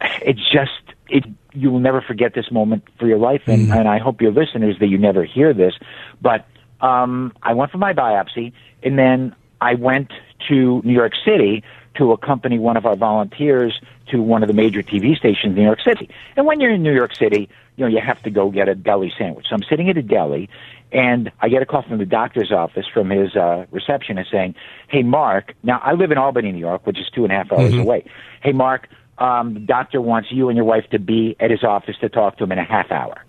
it 0.00 0.36
just, 0.36 0.96
it, 1.08 1.24
you 1.58 1.70
will 1.70 1.80
never 1.80 2.00
forget 2.00 2.34
this 2.34 2.50
moment 2.50 2.84
for 2.98 3.06
your 3.06 3.18
life. 3.18 3.42
And, 3.46 3.68
mm. 3.68 3.76
and 3.76 3.88
I 3.88 3.98
hope 3.98 4.20
your 4.20 4.32
listeners 4.32 4.76
that 4.80 4.86
you 4.86 4.98
never 4.98 5.24
hear 5.24 5.52
this. 5.52 5.74
But 6.20 6.46
um, 6.80 7.32
I 7.42 7.54
went 7.54 7.72
for 7.72 7.78
my 7.78 7.92
biopsy, 7.92 8.52
and 8.82 8.98
then 8.98 9.34
I 9.60 9.74
went 9.74 10.12
to 10.48 10.80
New 10.84 10.92
York 10.92 11.12
City 11.24 11.64
to 11.96 12.12
accompany 12.12 12.58
one 12.58 12.76
of 12.76 12.86
our 12.86 12.96
volunteers 12.96 13.80
to 14.10 14.22
one 14.22 14.42
of 14.42 14.46
the 14.46 14.54
major 14.54 14.82
TV 14.82 15.16
stations 15.16 15.50
in 15.50 15.54
New 15.56 15.64
York 15.64 15.80
City. 15.80 16.08
And 16.36 16.46
when 16.46 16.60
you're 16.60 16.70
in 16.70 16.82
New 16.82 16.94
York 16.94 17.14
City, 17.14 17.48
you 17.76 17.84
know, 17.84 17.90
you 17.90 18.00
have 18.00 18.22
to 18.22 18.30
go 18.30 18.50
get 18.50 18.68
a 18.68 18.74
deli 18.74 19.12
sandwich. 19.18 19.46
So 19.48 19.54
I'm 19.54 19.62
sitting 19.68 19.90
at 19.90 19.96
a 19.96 20.02
deli 20.02 20.48
and 20.92 21.30
I 21.40 21.48
get 21.48 21.60
a 21.60 21.66
call 21.66 21.82
from 21.82 21.98
the 21.98 22.06
doctor's 22.06 22.52
office 22.52 22.86
from 22.92 23.10
his 23.10 23.36
uh, 23.36 23.66
receptionist 23.70 24.30
saying, 24.30 24.54
Hey, 24.88 25.02
Mark, 25.02 25.54
now 25.62 25.80
I 25.82 25.92
live 25.92 26.10
in 26.10 26.18
Albany, 26.18 26.52
New 26.52 26.58
York, 26.58 26.86
which 26.86 26.98
is 26.98 27.06
two 27.14 27.24
and 27.24 27.32
a 27.32 27.36
half 27.36 27.52
hours 27.52 27.72
mm-hmm. 27.72 27.80
away. 27.80 28.04
Hey, 28.42 28.52
Mark, 28.52 28.88
um, 29.18 29.54
the 29.54 29.60
doctor 29.60 30.00
wants 30.00 30.30
you 30.30 30.48
and 30.48 30.56
your 30.56 30.64
wife 30.64 30.84
to 30.90 30.98
be 30.98 31.36
at 31.40 31.50
his 31.50 31.64
office 31.64 31.96
to 32.00 32.08
talk 32.08 32.38
to 32.38 32.44
him 32.44 32.52
in 32.52 32.58
a 32.58 32.64
half 32.64 32.90
hour. 32.90 33.24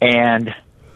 And 0.00 0.54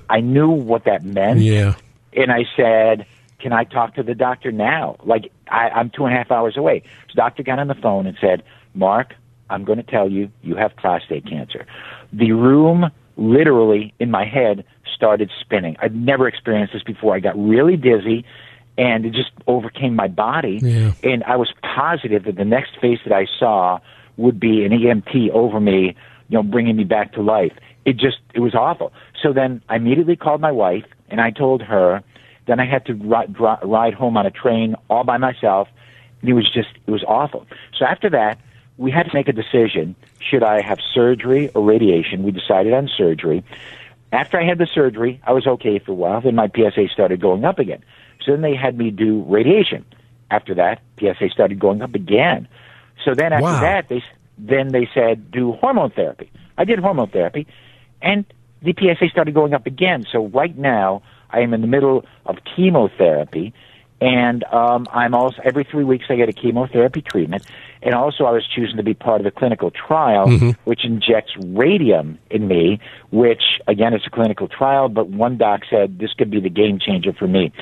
I 0.08 0.20
knew 0.20 0.50
what 0.50 0.84
that 0.84 1.04
meant. 1.04 1.40
Yeah. 1.40 1.74
And 2.12 2.32
I 2.32 2.44
said, 2.56 3.06
Can 3.38 3.52
I 3.52 3.64
talk 3.64 3.94
to 3.94 4.02
the 4.02 4.14
doctor 4.14 4.52
now? 4.52 4.96
Like, 5.04 5.30
I, 5.48 5.68
I'm 5.70 5.90
two 5.90 6.04
and 6.06 6.14
a 6.14 6.16
half 6.16 6.30
hours 6.30 6.56
away. 6.56 6.82
So 6.84 7.12
the 7.14 7.16
doctor 7.16 7.42
got 7.42 7.58
on 7.58 7.68
the 7.68 7.74
phone 7.74 8.06
and 8.06 8.16
said, 8.20 8.42
Mark, 8.74 9.14
I'm 9.48 9.64
going 9.64 9.78
to 9.78 9.84
tell 9.84 10.10
you, 10.10 10.30
you 10.42 10.56
have 10.56 10.76
prostate 10.76 11.26
cancer. 11.26 11.66
The 12.12 12.32
room 12.32 12.90
literally 13.16 13.94
in 13.98 14.10
my 14.10 14.24
head 14.24 14.64
started 14.94 15.30
spinning. 15.40 15.76
I'd 15.80 15.94
never 15.94 16.28
experienced 16.28 16.72
this 16.72 16.82
before. 16.82 17.14
I 17.14 17.20
got 17.20 17.38
really 17.38 17.76
dizzy 17.76 18.24
and 18.78 19.04
it 19.04 19.12
just 19.12 19.30
overcame 19.46 19.94
my 19.94 20.08
body. 20.08 20.58
Yeah. 20.62 20.92
And 21.02 21.22
I 21.24 21.36
was 21.36 21.52
positive 21.62 22.24
that 22.24 22.36
the 22.36 22.44
next 22.44 22.78
face 22.80 22.98
that 23.04 23.12
I 23.12 23.26
saw 23.38 23.80
would 24.16 24.38
be 24.40 24.64
an 24.64 24.72
EMT 24.72 25.30
over 25.30 25.60
me, 25.60 25.96
you 26.28 26.36
know, 26.36 26.42
bringing 26.42 26.76
me 26.76 26.84
back 26.84 27.12
to 27.14 27.22
life. 27.22 27.52
It 27.84 27.96
just, 27.96 28.18
it 28.34 28.40
was 28.40 28.54
awful. 28.54 28.92
So 29.22 29.32
then 29.32 29.62
I 29.68 29.76
immediately 29.76 30.16
called 30.16 30.40
my 30.40 30.52
wife 30.52 30.84
and 31.08 31.20
I 31.20 31.30
told 31.30 31.62
her. 31.62 32.02
Then 32.46 32.60
I 32.60 32.66
had 32.66 32.86
to 32.86 32.94
ri- 32.94 33.58
ride 33.62 33.94
home 33.94 34.16
on 34.16 34.26
a 34.26 34.30
train 34.30 34.74
all 34.88 35.04
by 35.04 35.18
myself. 35.18 35.68
And 36.20 36.30
it 36.30 36.34
was 36.34 36.50
just, 36.52 36.68
it 36.86 36.90
was 36.90 37.04
awful. 37.04 37.46
So 37.78 37.84
after 37.84 38.10
that, 38.10 38.38
we 38.76 38.90
had 38.90 39.06
to 39.06 39.14
make 39.14 39.28
a 39.28 39.32
decision. 39.32 39.94
Should 40.18 40.42
I 40.42 40.60
have 40.62 40.78
surgery 40.94 41.50
or 41.50 41.62
radiation? 41.62 42.22
We 42.22 42.32
decided 42.32 42.72
on 42.72 42.88
surgery. 42.88 43.44
After 44.12 44.40
I 44.40 44.44
had 44.44 44.58
the 44.58 44.66
surgery, 44.66 45.20
I 45.24 45.32
was 45.32 45.46
okay 45.46 45.78
for 45.78 45.92
a 45.92 45.94
while. 45.94 46.20
Then 46.20 46.34
my 46.34 46.48
PSA 46.48 46.88
started 46.92 47.20
going 47.20 47.44
up 47.44 47.58
again. 47.58 47.84
So 48.24 48.32
then 48.32 48.40
they 48.40 48.54
had 48.54 48.76
me 48.76 48.90
do 48.90 49.22
radiation. 49.28 49.84
After 50.30 50.54
that, 50.54 50.80
PSA 50.98 51.30
started 51.30 51.58
going 51.58 51.82
up 51.82 51.94
again. 51.94 52.48
So 53.04 53.14
then 53.14 53.32
after 53.32 53.44
wow. 53.44 53.60
that, 53.60 53.88
they 53.88 54.02
then 54.38 54.68
they 54.68 54.88
said 54.94 55.30
do 55.30 55.52
hormone 55.52 55.90
therapy. 55.90 56.30
I 56.56 56.64
did 56.64 56.78
hormone 56.78 57.08
therapy, 57.08 57.46
and 58.02 58.24
the 58.62 58.74
PSA 58.78 59.08
started 59.10 59.34
going 59.34 59.54
up 59.54 59.66
again. 59.66 60.04
So 60.10 60.26
right 60.26 60.56
now, 60.56 61.02
I 61.30 61.40
am 61.40 61.54
in 61.54 61.60
the 61.60 61.66
middle 61.66 62.04
of 62.26 62.38
chemotherapy, 62.56 63.54
and 64.00 64.44
um, 64.44 64.86
I'm 64.92 65.14
also 65.14 65.36
every 65.44 65.64
three 65.64 65.84
weeks 65.84 66.06
I 66.08 66.16
get 66.16 66.28
a 66.28 66.32
chemotherapy 66.32 67.02
treatment, 67.02 67.46
and 67.82 67.94
also 67.94 68.24
I 68.24 68.32
was 68.32 68.46
choosing 68.46 68.76
to 68.76 68.82
be 68.82 68.94
part 68.94 69.20
of 69.20 69.26
a 69.26 69.30
clinical 69.30 69.70
trial 69.70 70.26
mm-hmm. 70.26 70.50
which 70.64 70.84
injects 70.84 71.32
radium 71.38 72.18
in 72.30 72.48
me, 72.48 72.80
which 73.10 73.42
again 73.66 73.94
it's 73.94 74.06
a 74.06 74.10
clinical 74.10 74.48
trial, 74.48 74.88
but 74.88 75.08
one 75.08 75.36
doc 75.36 75.62
said 75.70 75.98
this 75.98 76.12
could 76.14 76.30
be 76.30 76.40
the 76.40 76.50
game 76.50 76.78
changer 76.78 77.12
for 77.12 77.28
me. 77.28 77.52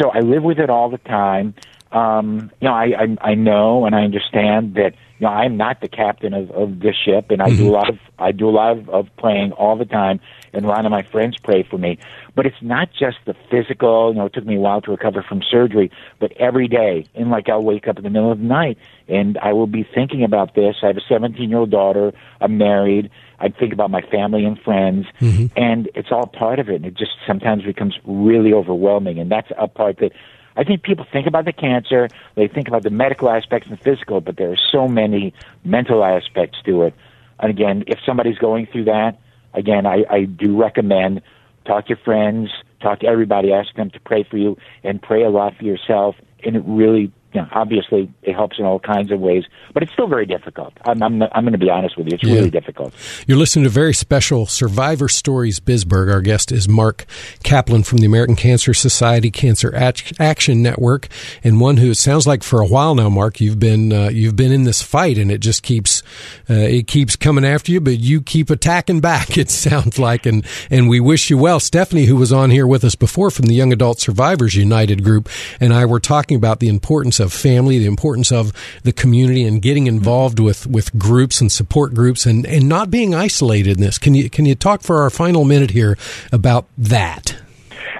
So 0.00 0.10
I 0.10 0.20
live 0.20 0.42
with 0.42 0.58
it 0.58 0.70
all 0.70 0.90
the 0.90 0.98
time. 0.98 1.54
Um, 1.94 2.50
you 2.60 2.66
know, 2.66 2.74
I, 2.74 2.86
I 2.98 3.30
I 3.30 3.34
know 3.34 3.86
and 3.86 3.94
I 3.94 4.02
understand 4.02 4.74
that 4.74 4.94
you 5.18 5.26
know 5.26 5.28
I'm 5.28 5.56
not 5.56 5.80
the 5.80 5.86
captain 5.86 6.34
of, 6.34 6.50
of 6.50 6.80
this 6.80 6.96
ship, 6.96 7.30
and 7.30 7.40
I 7.40 7.46
mm-hmm. 7.46 7.58
do 7.58 7.68
a 7.68 7.72
lot 7.72 7.88
of 7.88 7.98
I 8.18 8.32
do 8.32 8.48
a 8.48 8.50
lot 8.50 8.76
of, 8.76 8.88
of 8.90 9.06
praying 9.16 9.52
all 9.52 9.78
the 9.78 9.84
time, 9.84 10.18
and 10.52 10.64
a 10.64 10.68
lot 10.68 10.84
of 10.84 10.90
my 10.90 11.02
friends 11.02 11.36
pray 11.38 11.62
for 11.62 11.78
me. 11.78 11.98
But 12.34 12.46
it's 12.46 12.60
not 12.60 12.88
just 12.92 13.18
the 13.26 13.34
physical. 13.48 14.10
You 14.12 14.18
know, 14.18 14.26
it 14.26 14.32
took 14.32 14.44
me 14.44 14.56
a 14.56 14.60
while 14.60 14.80
to 14.80 14.90
recover 14.90 15.22
from 15.22 15.40
surgery, 15.48 15.92
but 16.18 16.32
every 16.32 16.66
day, 16.66 17.06
and 17.14 17.30
like 17.30 17.48
I'll 17.48 17.62
wake 17.62 17.86
up 17.86 17.96
in 17.96 18.02
the 18.02 18.10
middle 18.10 18.32
of 18.32 18.38
the 18.38 18.44
night, 18.44 18.76
and 19.06 19.38
I 19.38 19.52
will 19.52 19.68
be 19.68 19.86
thinking 19.94 20.24
about 20.24 20.56
this. 20.56 20.74
I 20.82 20.88
have 20.88 20.96
a 20.96 21.08
17 21.08 21.48
year 21.48 21.58
old 21.60 21.70
daughter. 21.70 22.12
I'm 22.40 22.58
married. 22.58 23.08
I 23.38 23.50
think 23.50 23.72
about 23.72 23.90
my 23.90 24.00
family 24.00 24.44
and 24.44 24.58
friends, 24.58 25.06
mm-hmm. 25.20 25.46
and 25.56 25.88
it's 25.94 26.10
all 26.10 26.26
part 26.26 26.58
of 26.58 26.68
it. 26.68 26.76
And 26.76 26.86
it 26.86 26.94
just 26.94 27.12
sometimes 27.24 27.62
becomes 27.62 27.96
really 28.04 28.52
overwhelming, 28.52 29.20
and 29.20 29.30
that's 29.30 29.52
a 29.56 29.68
part 29.68 29.98
that 29.98 30.10
I 30.56 30.64
think 30.64 30.82
people 30.82 31.06
think 31.12 31.26
about 31.26 31.44
the 31.44 31.52
cancer, 31.52 32.08
they 32.36 32.48
think 32.48 32.68
about 32.68 32.82
the 32.82 32.90
medical 32.90 33.28
aspects 33.28 33.68
and 33.68 33.80
physical, 33.80 34.20
but 34.20 34.36
there 34.36 34.52
are 34.52 34.58
so 34.72 34.86
many 34.86 35.34
mental 35.64 36.04
aspects 36.04 36.58
to 36.64 36.82
it. 36.82 36.94
And 37.40 37.50
again, 37.50 37.84
if 37.86 37.98
somebody's 38.06 38.38
going 38.38 38.66
through 38.66 38.84
that, 38.84 39.18
again, 39.52 39.86
I, 39.86 40.04
I 40.08 40.24
do 40.24 40.56
recommend 40.56 41.22
talk 41.66 41.86
to 41.86 41.90
your 41.90 41.98
friends, 41.98 42.50
talk 42.80 43.00
to 43.00 43.06
everybody, 43.06 43.52
ask 43.52 43.74
them 43.74 43.90
to 43.90 44.00
pray 44.00 44.22
for 44.22 44.36
you, 44.36 44.56
and 44.82 45.00
pray 45.00 45.24
a 45.24 45.30
lot 45.30 45.56
for 45.56 45.64
yourself. 45.64 46.14
And 46.44 46.56
it 46.56 46.62
really 46.66 47.10
you 47.34 47.40
know, 47.40 47.48
obviously 47.52 48.08
it 48.22 48.32
helps 48.32 48.58
in 48.60 48.64
all 48.64 48.78
kinds 48.78 49.10
of 49.10 49.18
ways, 49.18 49.44
but 49.72 49.82
it's 49.82 49.92
still 49.92 50.06
very 50.06 50.24
difficult. 50.24 50.72
I'm, 50.86 51.02
I'm, 51.02 51.22
I'm 51.22 51.42
going 51.42 51.52
to 51.52 51.58
be 51.58 51.68
honest 51.68 51.98
with 51.98 52.06
you. 52.06 52.14
It's 52.14 52.22
yeah. 52.22 52.34
really 52.34 52.50
difficult. 52.50 52.94
You're 53.26 53.38
listening 53.38 53.64
to 53.64 53.70
very 53.70 53.92
special 53.92 54.46
Survivor 54.46 55.08
Stories 55.08 55.58
Bizburg. 55.58 56.12
Our 56.12 56.20
guest 56.20 56.52
is 56.52 56.68
Mark 56.68 57.06
Kaplan 57.42 57.82
from 57.82 57.98
the 57.98 58.06
American 58.06 58.36
Cancer 58.36 58.72
Society 58.72 59.32
Cancer 59.32 59.74
Action 59.74 60.62
Network, 60.62 61.08
and 61.42 61.60
one 61.60 61.78
who 61.78 61.90
it 61.90 61.96
sounds 61.96 62.24
like 62.24 62.44
for 62.44 62.60
a 62.60 62.66
while 62.66 62.94
now, 62.94 63.08
Mark, 63.08 63.40
you've 63.40 63.58
been 63.58 63.92
uh, 63.92 64.10
you've 64.10 64.36
been 64.36 64.52
in 64.52 64.62
this 64.62 64.80
fight, 64.80 65.18
and 65.18 65.32
it 65.32 65.38
just 65.38 65.64
keeps 65.64 66.02
uh, 66.48 66.54
it 66.54 66.86
keeps 66.86 67.16
coming 67.16 67.44
after 67.44 67.72
you, 67.72 67.80
but 67.80 67.98
you 67.98 68.22
keep 68.22 68.48
attacking 68.48 69.00
back. 69.00 69.34
It 69.44 69.50
sounds 69.50 69.98
like, 69.98 70.26
and 70.26 70.46
and 70.70 70.88
we 70.88 71.00
wish 71.00 71.28
you 71.28 71.36
well. 71.36 71.58
Stephanie, 71.58 72.04
who 72.04 72.16
was 72.16 72.32
on 72.32 72.50
here 72.50 72.66
with 72.66 72.84
us 72.84 72.94
before 72.94 73.30
from 73.30 73.46
the 73.46 73.54
Young 73.54 73.72
Adult 73.72 74.00
Survivors 74.00 74.54
United 74.54 75.02
group, 75.02 75.28
and 75.60 75.74
I 75.74 75.84
were 75.84 75.98
talking 75.98 76.36
about 76.36 76.60
the 76.60 76.68
importance 76.68 77.18
of 77.20 77.23
family, 77.32 77.78
the 77.78 77.86
importance 77.86 78.32
of 78.32 78.52
the 78.82 78.92
community, 78.92 79.44
and 79.44 79.62
getting 79.62 79.86
involved 79.86 80.38
with, 80.38 80.66
with 80.66 80.96
groups 80.98 81.40
and 81.40 81.50
support 81.50 81.94
groups, 81.94 82.26
and, 82.26 82.46
and 82.46 82.68
not 82.68 82.90
being 82.90 83.14
isolated 83.14 83.76
in 83.76 83.82
this. 83.82 83.98
Can 83.98 84.14
you 84.14 84.30
can 84.30 84.46
you 84.46 84.54
talk 84.54 84.82
for 84.82 85.02
our 85.02 85.10
final 85.10 85.44
minute 85.44 85.70
here 85.70 85.96
about 86.32 86.66
that? 86.78 87.36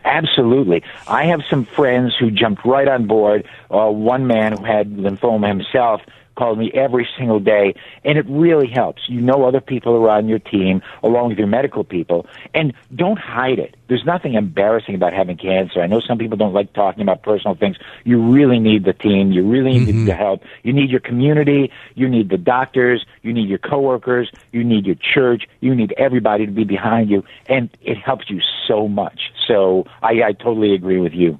Absolutely. 0.04 0.82
I 1.08 1.26
have 1.26 1.40
some 1.48 1.64
friends 1.64 2.14
who 2.18 2.30
jumped 2.30 2.64
right 2.64 2.86
on 2.86 3.06
board. 3.06 3.48
Uh, 3.70 3.90
one 3.90 4.26
man 4.26 4.52
who 4.56 4.64
had 4.64 4.90
lymphoma 4.90 5.48
himself 5.48 6.02
called 6.34 6.58
me 6.58 6.70
every 6.74 7.08
single 7.16 7.40
day, 7.40 7.74
and 8.04 8.18
it 8.18 8.26
really 8.28 8.68
helps. 8.68 9.02
You 9.08 9.20
know 9.20 9.44
other 9.44 9.60
people 9.60 9.94
are 9.96 10.10
on 10.10 10.28
your 10.28 10.38
team, 10.38 10.82
along 11.02 11.30
with 11.30 11.38
your 11.38 11.46
medical 11.46 11.84
people, 11.84 12.26
and 12.54 12.72
don't 12.94 13.18
hide 13.18 13.58
it. 13.58 13.76
There's 13.88 14.04
nothing 14.04 14.34
embarrassing 14.34 14.94
about 14.94 15.12
having 15.12 15.36
cancer. 15.36 15.80
I 15.80 15.86
know 15.86 16.00
some 16.00 16.18
people 16.18 16.36
don't 16.36 16.52
like 16.52 16.72
talking 16.72 17.02
about 17.02 17.22
personal 17.22 17.54
things. 17.54 17.76
You 18.04 18.20
really 18.32 18.58
need 18.58 18.84
the 18.84 18.92
team. 18.92 19.32
You 19.32 19.46
really 19.46 19.78
need 19.78 19.88
mm-hmm. 19.88 20.06
the 20.06 20.14
help. 20.14 20.42
You 20.62 20.72
need 20.72 20.90
your 20.90 21.00
community. 21.00 21.70
You 21.94 22.08
need 22.08 22.30
the 22.30 22.38
doctors. 22.38 23.04
You 23.22 23.32
need 23.32 23.48
your 23.48 23.58
coworkers. 23.58 24.30
You 24.52 24.64
need 24.64 24.86
your 24.86 24.96
church. 24.96 25.44
You 25.60 25.74
need 25.74 25.92
everybody 25.98 26.46
to 26.46 26.52
be 26.52 26.64
behind 26.64 27.10
you, 27.10 27.24
and 27.46 27.68
it 27.82 27.98
helps 27.98 28.30
you 28.30 28.40
so 28.66 28.88
much. 28.88 29.32
So 29.46 29.86
I, 30.02 30.22
I 30.22 30.32
totally 30.32 30.74
agree 30.74 30.98
with 30.98 31.12
you. 31.12 31.38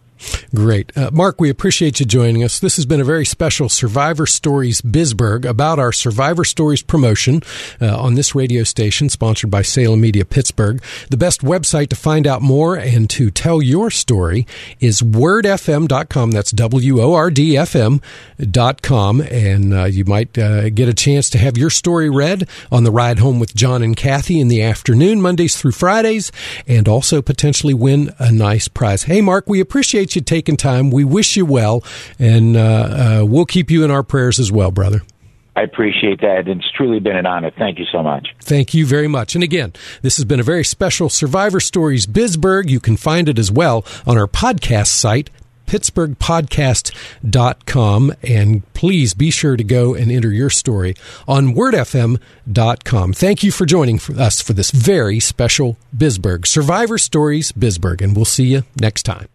Great. 0.55 0.97
Uh, 0.97 1.11
Mark, 1.13 1.41
we 1.41 1.51
appreciate 1.51 2.01
you 2.01 2.07
joining 2.07 2.45
us. 2.45 2.61
This 2.61 2.77
has 2.77 2.87
been 2.87 3.01
a 3.01 3.05
very 3.05 3.25
special 3.25 3.69
Survivor 3.69 4.27
Stories 4.27 4.81
Bizburg 4.81 5.45
about 5.45 5.79
our 5.79 5.93
Survivor 5.93 6.45
Stories 6.45 6.83
promotion 6.83 7.43
uh, 7.81 7.99
on 7.99 8.15
this 8.15 8.35
radio 8.35 8.63
station, 8.63 9.09
sponsored 9.09 9.51
by 9.51 9.63
Salem 9.63 10.01
Media 10.01 10.25
Pittsburgh. 10.25 10.83
The 11.11 11.17
best 11.17 11.41
website 11.41 11.89
to 11.89 11.97
find 11.97 12.27
out 12.27 12.41
more 12.41 12.77
and 12.77 13.11
to 13.11 13.31
tell 13.31 13.61
your 13.61 13.91
story 13.91 14.47
is 14.81 15.03
wordfm.com. 15.03 16.31
That's 16.31 16.53
W 16.53 17.03
O 17.03 17.15
R 17.15 17.31
D 17.31 17.57
F 17.57 17.75
M.com. 17.75 19.21
And 19.21 19.75
uh, 19.75 19.85
you 19.85 20.05
might 20.05 20.39
uh, 20.39 20.71
get 20.71 20.89
a 20.89 20.95
chance 20.95 21.29
to 21.31 21.39
have 21.39 21.59
your 21.59 21.71
story 21.71 22.09
read 22.09 22.49
on 22.71 22.85
the 22.85 22.93
ride 22.93 23.19
home 23.19 23.41
with 23.41 23.55
John 23.55 23.83
and 23.83 23.97
Kathy 23.97 24.41
in 24.41 24.49
the 24.49 24.63
afternoon, 24.63 25.21
Mondays 25.21 25.57
through 25.57 25.73
Fridays, 25.73 26.31
and 26.67 26.89
also 26.89 27.21
potentially 27.21 27.75
win 27.75 28.15
a 28.19 28.31
nice 28.31 28.69
prize. 28.69 29.05
Hey, 29.05 29.21
Mark, 29.21 29.49
we 29.49 29.61
appreciate 29.61 30.14
you 30.15 30.23
taking 30.23 30.57
time. 30.57 30.91
We 30.91 31.05
wish 31.05 31.37
you 31.37 31.47
well, 31.47 31.85
and 32.19 32.57
uh, 32.57 32.61
uh, 32.61 33.25
we'll 33.27 33.47
keep 33.47 33.71
you 33.71 33.85
in 33.85 33.91
our 33.91 34.03
prayers 34.03 34.39
as 34.39 34.51
well, 34.51 34.71
brother. 34.71 35.03
I 35.57 35.63
appreciate 35.63 36.21
that. 36.21 36.49
It's 36.49 36.69
truly 36.73 36.99
been 36.99 37.17
an 37.17 37.27
honor. 37.27 37.53
Thank 37.57 37.79
you 37.79 37.85
so 37.93 38.03
much. 38.03 38.27
Thank 38.41 38.75
you 38.75 38.85
very 38.85 39.07
much. 39.07 39.37
And 39.37 39.45
again, 39.45 39.73
this 40.03 40.17
has 40.17 40.25
been 40.25 40.41
a 40.41 40.45
very 40.45 40.65
special 40.65 41.09
Survivor 41.09 41.61
Stories 41.61 42.07
Bizburg. 42.07 42.69
You 42.69 42.81
can 42.81 42.97
find 42.97 43.29
it 43.29 43.39
as 43.39 43.53
well 43.53 43.85
on 44.05 44.19
our 44.19 44.27
podcast 44.27 44.89
site, 44.89 45.31
pittsburghpodcast.com. 45.67 48.13
And 48.25 48.75
please 48.75 49.15
be 49.15 49.31
sure 49.31 49.57
to 49.57 49.65
go 49.65 49.95
and 49.95 50.11
enter 50.11 50.33
your 50.33 50.51
story 50.51 50.97
on 51.29 51.55
wordfm.com. 51.55 53.13
Thank 53.13 53.45
you 53.45 53.53
for 53.53 53.65
joining 53.65 54.01
us 54.19 54.41
for 54.41 54.55
this 54.55 54.73
very 54.73 55.21
special 55.21 55.77
Bizburg, 55.97 56.49
Survivor 56.49 56.99
Stories 56.99 57.53
Bizburg. 57.53 58.03
And 58.03 58.17
we'll 58.17 58.25
see 58.25 58.47
you 58.47 58.65
next 58.81 59.05
time. 59.05 59.29